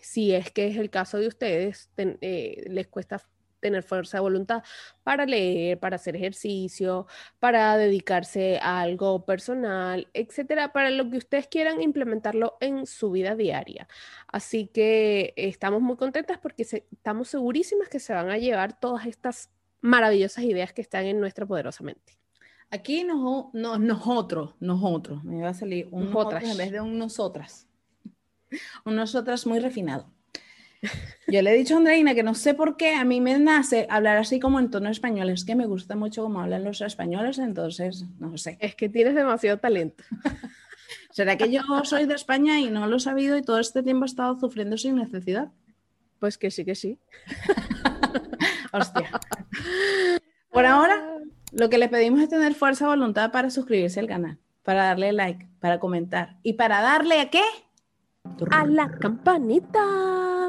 si 0.00 0.34
es 0.34 0.50
que 0.50 0.68
es 0.68 0.76
el 0.76 0.90
caso 0.90 1.18
de 1.18 1.28
ustedes, 1.28 1.90
eh, 1.96 2.64
les 2.68 2.88
cuesta 2.88 3.20
tener 3.60 3.82
fuerza 3.84 4.18
de 4.18 4.22
voluntad 4.22 4.62
para 5.04 5.24
leer, 5.24 5.78
para 5.78 5.96
hacer 5.96 6.16
ejercicio, 6.16 7.06
para 7.38 7.76
dedicarse 7.78 8.58
a 8.60 8.80
algo 8.80 9.24
personal, 9.24 10.08
etcétera, 10.12 10.72
para 10.72 10.90
lo 10.90 11.08
que 11.08 11.18
ustedes 11.18 11.46
quieran 11.46 11.80
implementarlo 11.80 12.58
en 12.60 12.86
su 12.86 13.12
vida 13.12 13.36
diaria. 13.36 13.86
Así 14.26 14.66
que 14.66 15.32
estamos 15.36 15.80
muy 15.80 15.96
contentas 15.96 16.38
porque 16.38 16.64
estamos 16.64 17.28
segurísimas 17.28 17.88
que 17.88 18.00
se 18.00 18.12
van 18.12 18.30
a 18.30 18.38
llevar 18.38 18.78
todas 18.78 19.06
estas 19.06 19.50
maravillosas 19.82 20.44
ideas 20.44 20.72
que 20.72 20.80
están 20.80 21.04
en 21.04 21.20
nuestra 21.20 21.44
poderosa 21.44 21.84
mente. 21.84 22.18
Aquí 22.70 23.04
no, 23.04 23.50
no, 23.52 23.78
nosotros, 23.78 24.54
nosotros, 24.58 25.22
me 25.24 25.42
va 25.42 25.50
a 25.50 25.54
salir 25.54 25.88
un 25.90 26.06
nosotras 26.06 26.44
en 26.44 26.56
vez 26.56 26.72
de 26.72 26.80
un 26.80 26.96
nosotras. 26.96 27.66
Un 28.86 28.96
nosotras 28.96 29.46
muy 29.46 29.58
refinado. 29.58 30.10
Yo 31.28 31.42
le 31.42 31.52
he 31.52 31.56
dicho 31.56 31.74
a 31.74 31.76
Andreina 31.78 32.14
que 32.14 32.22
no 32.22 32.34
sé 32.34 32.54
por 32.54 32.76
qué 32.76 32.94
a 32.94 33.04
mí 33.04 33.20
me 33.20 33.38
nace 33.38 33.86
hablar 33.88 34.16
así 34.16 34.40
como 34.40 34.58
en 34.58 34.70
tono 34.70 34.88
español. 34.88 35.28
Es 35.28 35.44
que 35.44 35.54
me 35.54 35.66
gusta 35.66 35.96
mucho 35.96 36.22
cómo 36.22 36.40
hablan 36.40 36.64
los 36.64 36.80
españoles, 36.80 37.38
entonces 37.38 38.06
no 38.18 38.36
sé. 38.38 38.56
Es 38.60 38.74
que 38.74 38.88
tienes 38.88 39.14
demasiado 39.14 39.58
talento. 39.58 40.02
¿Será 41.10 41.36
que 41.36 41.50
yo 41.50 41.62
soy 41.84 42.06
de 42.06 42.14
España 42.14 42.58
y 42.58 42.70
no 42.70 42.86
lo 42.86 42.96
he 42.96 43.00
sabido 43.00 43.36
y 43.36 43.42
todo 43.42 43.58
este 43.58 43.82
tiempo 43.82 44.04
he 44.04 44.08
estado 44.08 44.38
sufriendo 44.40 44.76
sin 44.76 44.96
necesidad? 44.96 45.52
Pues 46.18 46.38
que 46.38 46.50
sí, 46.50 46.64
que 46.64 46.74
sí. 46.74 46.98
Hostia. 48.72 49.10
Por 50.50 50.66
ahora, 50.66 51.18
lo 51.52 51.68
que 51.68 51.78
le 51.78 51.88
pedimos 51.88 52.20
es 52.20 52.28
tener 52.28 52.54
fuerza 52.54 52.86
voluntad 52.86 53.30
para 53.30 53.50
suscribirse 53.50 54.00
al 54.00 54.06
canal, 54.06 54.38
para 54.62 54.84
darle 54.84 55.12
like, 55.12 55.48
para 55.60 55.78
comentar 55.78 56.38
y 56.42 56.54
para 56.54 56.80
darle 56.80 57.20
a 57.20 57.30
qué? 57.30 57.42
A 58.50 58.66
la 58.66 58.90
campanita. 58.90 60.48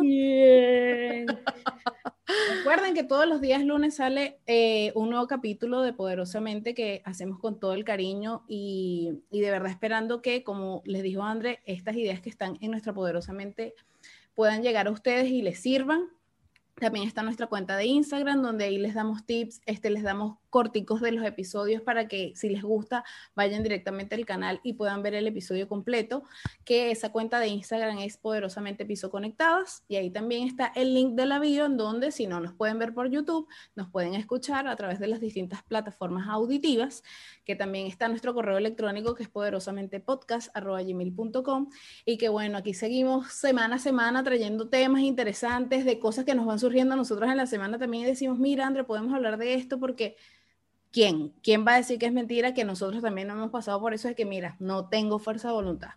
Recuerden 2.57 2.93
que 2.93 3.03
todos 3.03 3.27
los 3.27 3.41
días 3.41 3.63
lunes 3.63 3.95
sale 3.95 4.39
eh, 4.47 4.91
un 4.95 5.09
nuevo 5.09 5.27
capítulo 5.27 5.81
de 5.81 5.93
Poderosamente 5.93 6.73
que 6.73 7.01
hacemos 7.05 7.39
con 7.39 7.59
todo 7.59 7.73
el 7.73 7.83
cariño 7.83 8.43
y, 8.47 9.21
y 9.29 9.41
de 9.41 9.51
verdad 9.51 9.71
esperando 9.71 10.21
que, 10.21 10.43
como 10.43 10.81
les 10.85 11.03
dijo 11.03 11.23
André, 11.23 11.59
estas 11.65 11.95
ideas 11.95 12.21
que 12.21 12.29
están 12.29 12.57
en 12.61 12.71
nuestra 12.71 12.93
Poderosamente 12.93 13.73
puedan 14.35 14.63
llegar 14.63 14.87
a 14.87 14.91
ustedes 14.91 15.29
y 15.29 15.41
les 15.41 15.59
sirvan 15.59 16.09
también 16.75 17.07
está 17.07 17.23
nuestra 17.23 17.47
cuenta 17.47 17.77
de 17.77 17.85
Instagram, 17.85 18.41
donde 18.41 18.65
ahí 18.65 18.77
les 18.77 18.93
damos 18.93 19.25
tips, 19.25 19.61
este, 19.65 19.89
les 19.89 20.03
damos 20.03 20.37
corticos 20.53 21.01
de 21.01 21.11
los 21.11 21.25
episodios 21.25 21.81
para 21.81 22.07
que 22.07 22.31
si 22.35 22.47
les 22.47 22.61
gusta 22.61 23.03
vayan 23.35 23.63
directamente 23.63 24.13
al 24.13 24.23
canal 24.23 24.61
y 24.63 24.73
puedan 24.73 25.01
ver 25.01 25.15
el 25.15 25.25
episodio 25.25 25.67
completo, 25.67 26.25
que 26.63 26.91
esa 26.91 27.11
cuenta 27.11 27.39
de 27.39 27.47
Instagram 27.47 27.97
es 27.97 28.17
poderosamente 28.17 28.85
piso 28.85 29.09
conectadas 29.09 29.83
y 29.87 29.95
ahí 29.95 30.11
también 30.11 30.47
está 30.47 30.71
el 30.75 30.93
link 30.93 31.15
de 31.15 31.25
la 31.25 31.39
bio 31.39 31.65
en 31.65 31.75
donde 31.75 32.11
si 32.11 32.27
no 32.27 32.39
nos 32.39 32.53
pueden 32.53 32.77
ver 32.77 32.93
por 32.93 33.09
YouTube, 33.09 33.47
nos 33.73 33.89
pueden 33.89 34.13
escuchar 34.13 34.67
a 34.67 34.75
través 34.75 34.99
de 34.99 35.07
las 35.07 35.19
distintas 35.19 35.63
plataformas 35.63 36.27
auditivas, 36.27 37.01
que 37.45 37.55
también 37.55 37.87
está 37.87 38.07
nuestro 38.07 38.35
correo 38.35 38.59
electrónico 38.59 39.15
que 39.15 39.23
es 39.23 39.29
poderosamente 39.29 40.01
podcast@gmail.com 40.01 41.69
y 42.05 42.19
que 42.19 42.29
bueno, 42.29 42.59
aquí 42.59 42.75
seguimos 42.75 43.33
semana 43.33 43.77
a 43.77 43.79
semana 43.79 44.23
trayendo 44.23 44.69
temas 44.69 45.01
interesantes 45.01 45.83
de 45.83 45.97
cosas 45.97 46.25
que 46.25 46.35
nos 46.35 46.45
van 46.45 46.59
surgiendo 46.59 46.95
nosotros 46.95 47.27
en 47.31 47.37
la 47.37 47.47
semana 47.47 47.79
también 47.79 48.03
y 48.03 48.05
decimos, 48.05 48.37
mira, 48.37 48.67
André, 48.67 48.83
podemos 48.83 49.15
hablar 49.15 49.37
de 49.37 49.55
esto 49.55 49.79
porque 49.79 50.15
¿quién? 50.93 51.33
¿Quién 51.41 51.65
va 51.67 51.73
a 51.73 51.77
decir 51.77 51.99
que 51.99 52.05
es 52.05 52.13
mentira? 52.13 52.53
Que 52.53 52.63
nosotros 52.63 53.01
también 53.01 53.29
hemos 53.29 53.49
pasado 53.49 53.81
por 53.81 53.93
eso 53.93 54.07
de 54.07 54.15
que, 54.15 54.25
mira, 54.25 54.55
no 54.59 54.87
tengo 54.87 55.19
fuerza 55.19 55.49
de 55.49 55.55
voluntad. 55.55 55.89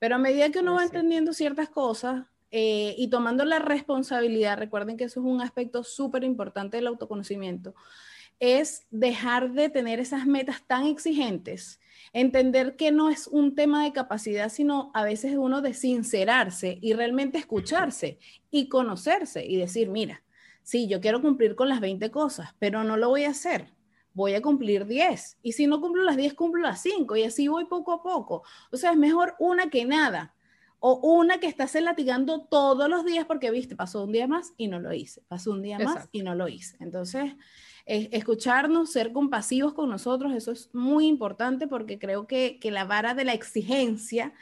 Pero 0.00 0.16
a 0.16 0.18
medida 0.18 0.50
que 0.50 0.60
uno 0.60 0.74
va 0.74 0.82
entendiendo 0.82 1.32
ciertas 1.34 1.68
cosas 1.68 2.24
eh, 2.50 2.94
y 2.96 3.08
tomando 3.08 3.44
la 3.44 3.58
responsabilidad, 3.58 4.58
recuerden 4.58 4.96
que 4.96 5.04
eso 5.04 5.20
es 5.20 5.26
un 5.26 5.42
aspecto 5.42 5.84
súper 5.84 6.24
importante 6.24 6.78
del 6.78 6.86
autoconocimiento, 6.86 7.74
es 8.40 8.86
dejar 8.90 9.52
de 9.52 9.68
tener 9.68 10.00
esas 10.00 10.26
metas 10.26 10.62
tan 10.66 10.86
exigentes, 10.86 11.78
entender 12.12 12.76
que 12.76 12.90
no 12.90 13.10
es 13.10 13.26
un 13.26 13.54
tema 13.54 13.84
de 13.84 13.92
capacidad, 13.92 14.48
sino 14.48 14.90
a 14.94 15.02
veces 15.02 15.34
uno 15.36 15.60
de 15.60 15.74
sincerarse 15.74 16.78
y 16.80 16.94
realmente 16.94 17.36
escucharse 17.36 18.18
y 18.50 18.68
conocerse 18.68 19.44
y 19.44 19.56
decir, 19.56 19.90
mira, 19.90 20.22
sí, 20.62 20.88
yo 20.88 21.00
quiero 21.00 21.20
cumplir 21.20 21.54
con 21.54 21.68
las 21.68 21.80
20 21.80 22.10
cosas, 22.10 22.54
pero 22.58 22.84
no 22.84 22.96
lo 22.96 23.08
voy 23.08 23.24
a 23.24 23.30
hacer 23.30 23.76
voy 24.14 24.34
a 24.34 24.42
cumplir 24.42 24.86
10. 24.86 25.38
Y 25.42 25.52
si 25.52 25.66
no 25.66 25.80
cumplo 25.80 26.02
las 26.02 26.16
10, 26.16 26.34
cumplo 26.34 26.62
las 26.62 26.82
5. 26.82 27.16
Y 27.16 27.24
así 27.24 27.48
voy 27.48 27.66
poco 27.66 27.92
a 27.92 28.02
poco. 28.02 28.42
O 28.72 28.76
sea, 28.76 28.92
es 28.92 28.96
mejor 28.96 29.34
una 29.38 29.70
que 29.70 29.84
nada. 29.84 30.34
O 30.80 30.94
una 31.00 31.40
que 31.40 31.48
estás 31.48 31.74
latigando 31.74 32.46
todos 32.46 32.88
los 32.88 33.04
días 33.04 33.26
porque, 33.26 33.50
viste, 33.50 33.74
pasó 33.74 34.04
un 34.04 34.12
día 34.12 34.28
más 34.28 34.52
y 34.56 34.68
no 34.68 34.78
lo 34.78 34.92
hice. 34.92 35.22
Pasó 35.28 35.50
un 35.50 35.62
día 35.62 35.78
más 35.78 36.08
y 36.12 36.22
no 36.22 36.34
lo 36.34 36.48
hice. 36.48 36.76
Entonces, 36.78 37.32
escucharnos, 37.88 38.92
ser 38.92 39.12
compasivos 39.12 39.72
con 39.72 39.88
nosotros, 39.88 40.34
eso 40.34 40.52
es 40.52 40.70
muy 40.74 41.06
importante 41.06 41.66
porque 41.66 41.98
creo 41.98 42.26
que, 42.26 42.58
que 42.60 42.70
la 42.70 42.84
vara 42.84 43.14
de 43.14 43.24
la 43.24 43.32
exigencia, 43.32 44.34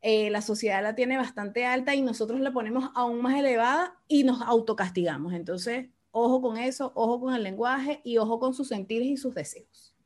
eh, 0.00 0.30
la 0.30 0.42
sociedad 0.42 0.82
la 0.82 0.94
tiene 0.94 1.16
bastante 1.16 1.66
alta 1.66 1.94
y 1.94 2.02
nosotros 2.02 2.38
la 2.40 2.52
ponemos 2.52 2.90
aún 2.94 3.20
más 3.20 3.36
elevada 3.36 3.96
y 4.06 4.22
nos 4.22 4.42
autocastigamos. 4.42 5.32
Entonces, 5.32 5.88
Ojo 6.16 6.40
con 6.40 6.56
eso, 6.56 6.92
ojo 6.94 7.18
con 7.18 7.34
el 7.34 7.42
lenguaje 7.42 8.00
y 8.04 8.18
ojo 8.18 8.38
con 8.38 8.54
sus 8.54 8.68
sentidos 8.68 9.04
y 9.04 9.16
sus 9.16 9.34
deseos. 9.34 9.96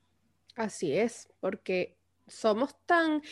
Así 0.57 0.91
es, 0.97 1.29
porque 1.39 1.99
somos 2.27 2.75
tan 2.87 3.23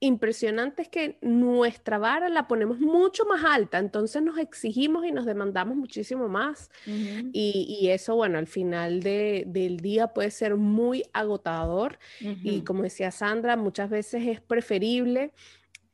impresionantes 0.00 0.88
que 0.88 1.18
nuestra 1.20 1.98
vara 1.98 2.30
la 2.30 2.48
ponemos 2.48 2.80
mucho 2.80 3.26
más 3.26 3.44
alta, 3.44 3.78
entonces 3.78 4.22
nos 4.22 4.38
exigimos 4.38 5.04
y 5.04 5.12
nos 5.12 5.26
demandamos 5.26 5.76
muchísimo 5.76 6.28
más. 6.28 6.70
y, 6.86 7.88
eso, 7.90 8.16
bueno, 8.16 8.38
al 8.38 8.46
final 8.46 9.02
del 9.02 9.76
día 9.80 10.14
puede 10.14 10.30
ser 10.30 10.56
muy 10.56 11.04
agotador 11.12 11.98
y 12.20 12.62
como 12.62 12.84
decía 12.84 13.10
Sandra, 13.10 13.58
muchas 13.58 13.90
veces 13.90 14.26
es 14.26 14.40
preferible, 14.40 15.32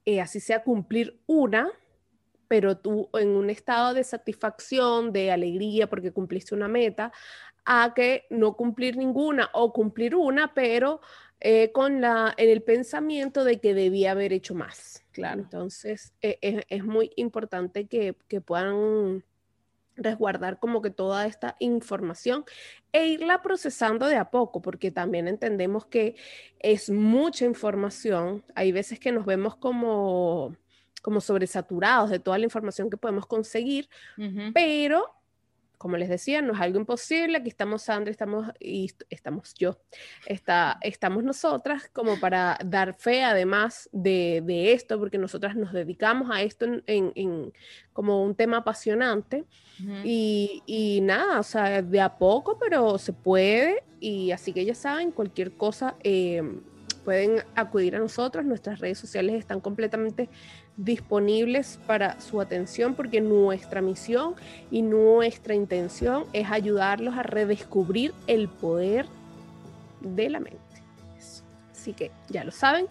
eh, 0.05 0.21
así 0.21 0.39
sea 0.39 0.63
cumplir 0.63 1.19
una, 1.27 1.73
pero 2.55 2.77
tú 2.77 3.09
en 3.15 3.31
un 3.31 3.51
estado 3.51 3.95
de 3.95 4.05
satisfacción, 4.05 5.13
de 5.13 5.33
alegría 5.33 5.89
porque 5.89 6.13
cumpliste 6.13 6.55
una 6.55 6.69
meta, 6.69 7.11
a 7.65 7.95
que 7.97 8.27
no 8.31 8.57
cumplir 8.57 8.97
ninguna 8.97 9.51
o 9.55 9.73
cumplir 9.73 10.15
una, 10.15 10.55
pero 10.55 11.01
eh, 11.41 11.73
con 11.73 12.01
la, 12.01 12.33
en 12.37 12.49
el 12.49 12.63
pensamiento 12.63 13.43
de 13.43 13.59
que 13.59 13.75
debía 13.75 14.13
haber 14.13 14.33
hecho 14.33 14.55
más. 14.55 15.05
Claro. 15.11 15.41
Entonces, 15.41 16.15
e, 16.23 16.39
e, 16.43 16.63
es 16.69 16.85
muy 16.85 17.11
importante 17.17 17.89
que, 17.89 18.17
que 18.29 18.41
puedan 18.41 19.25
resguardar 19.97 20.61
como 20.61 20.81
que 20.81 20.91
toda 20.91 21.27
esta 21.27 21.57
información 21.59 22.45
e 22.93 23.09
irla 23.09 23.43
procesando 23.43 24.07
de 24.07 24.15
a 24.15 24.31
poco, 24.31 24.63
porque 24.63 24.93
también 24.93 25.27
entendemos 25.27 25.87
que 25.87 26.15
es 26.61 26.89
mucha 26.89 27.47
información. 27.47 28.45
Hay 28.55 28.71
veces 28.71 29.01
que 29.01 29.11
nos 29.11 29.27
vemos 29.27 29.57
como 29.57 30.55
como 31.05 31.21
sobresaturados 31.21 32.09
de 32.09 32.19
toda 32.19 32.39
la 32.39 32.45
información 32.45 32.89
que 32.89 32.97
podemos 32.97 33.27
conseguir, 33.27 33.91
pero 34.55 35.05
como 35.77 35.99
les 35.99 36.09
decía, 36.09 36.41
no 36.41 36.55
es 36.55 36.61
algo 36.63 36.79
imposible. 36.79 37.37
Aquí 37.37 37.51
estamos 37.51 37.83
Sandra, 37.83 38.11
estamos 38.11 38.49
y 38.59 38.91
estamos 39.11 39.53
yo, 39.53 39.77
está, 40.25 40.79
estamos 40.81 41.23
nosotras 41.23 41.91
como 41.93 42.19
para 42.19 42.57
dar 42.65 42.95
fe 42.95 43.23
además 43.23 43.91
de, 43.93 44.43
de 44.47 44.73
esto, 44.73 44.99
porque 44.99 45.19
nosotras 45.19 45.57
nos 45.57 45.75
dedicamos 45.75 46.31
a 46.33 46.41
esto 46.41 46.65
en, 46.65 47.13
en, 47.15 47.53
como 47.93 48.25
un 48.25 48.35
tema 48.35 48.59
apasionante. 48.59 49.45
y, 50.05 50.63
y, 50.65 51.03
nada, 51.03 51.39
o 51.39 51.43
sea, 51.43 51.83
de 51.83 52.01
a 52.01 52.17
poco, 52.17 52.59
pero 52.59 52.97
se 52.97 53.13
puede. 53.13 53.85
Y 54.01 54.31
así 54.31 54.55
que 54.55 54.65
ya 54.65 54.75
saben, 54.75 55.11
cualquier 55.11 55.53
cosa. 55.53 55.97
Eh, 56.03 56.41
pueden 57.05 57.43
acudir 57.55 57.97
a 57.97 57.99
nosotros, 57.99 58.45
nuestras 58.45 58.81
redes 58.81 58.99
sociales 58.99 59.35
están 59.37 59.61
completamente 59.61 60.29
disponibles 60.77 61.79
para 61.87 62.21
su 62.21 62.41
atención 62.41 62.95
porque 62.95 63.21
nuestra 63.21 63.81
misión 63.81 64.35
y 64.71 64.83
nuestra 64.83 65.55
intención 65.55 66.25
es 66.33 66.51
ayudarlos 66.51 67.15
a 67.17 67.23
redescubrir 67.23 68.13
el 68.27 68.49
poder 68.49 69.07
de 70.01 70.31
la 70.31 70.41
mente. 70.41 70.59
Así 71.73 71.93
que 71.93 72.11
ya 72.29 72.45
lo 72.45 72.51
saben, 72.51 72.87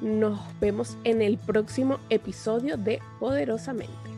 nos 0.00 0.40
vemos 0.60 0.96
en 1.04 1.22
el 1.22 1.38
próximo 1.38 2.00
episodio 2.10 2.76
de 2.76 3.00
Poderosamente. 3.20 4.13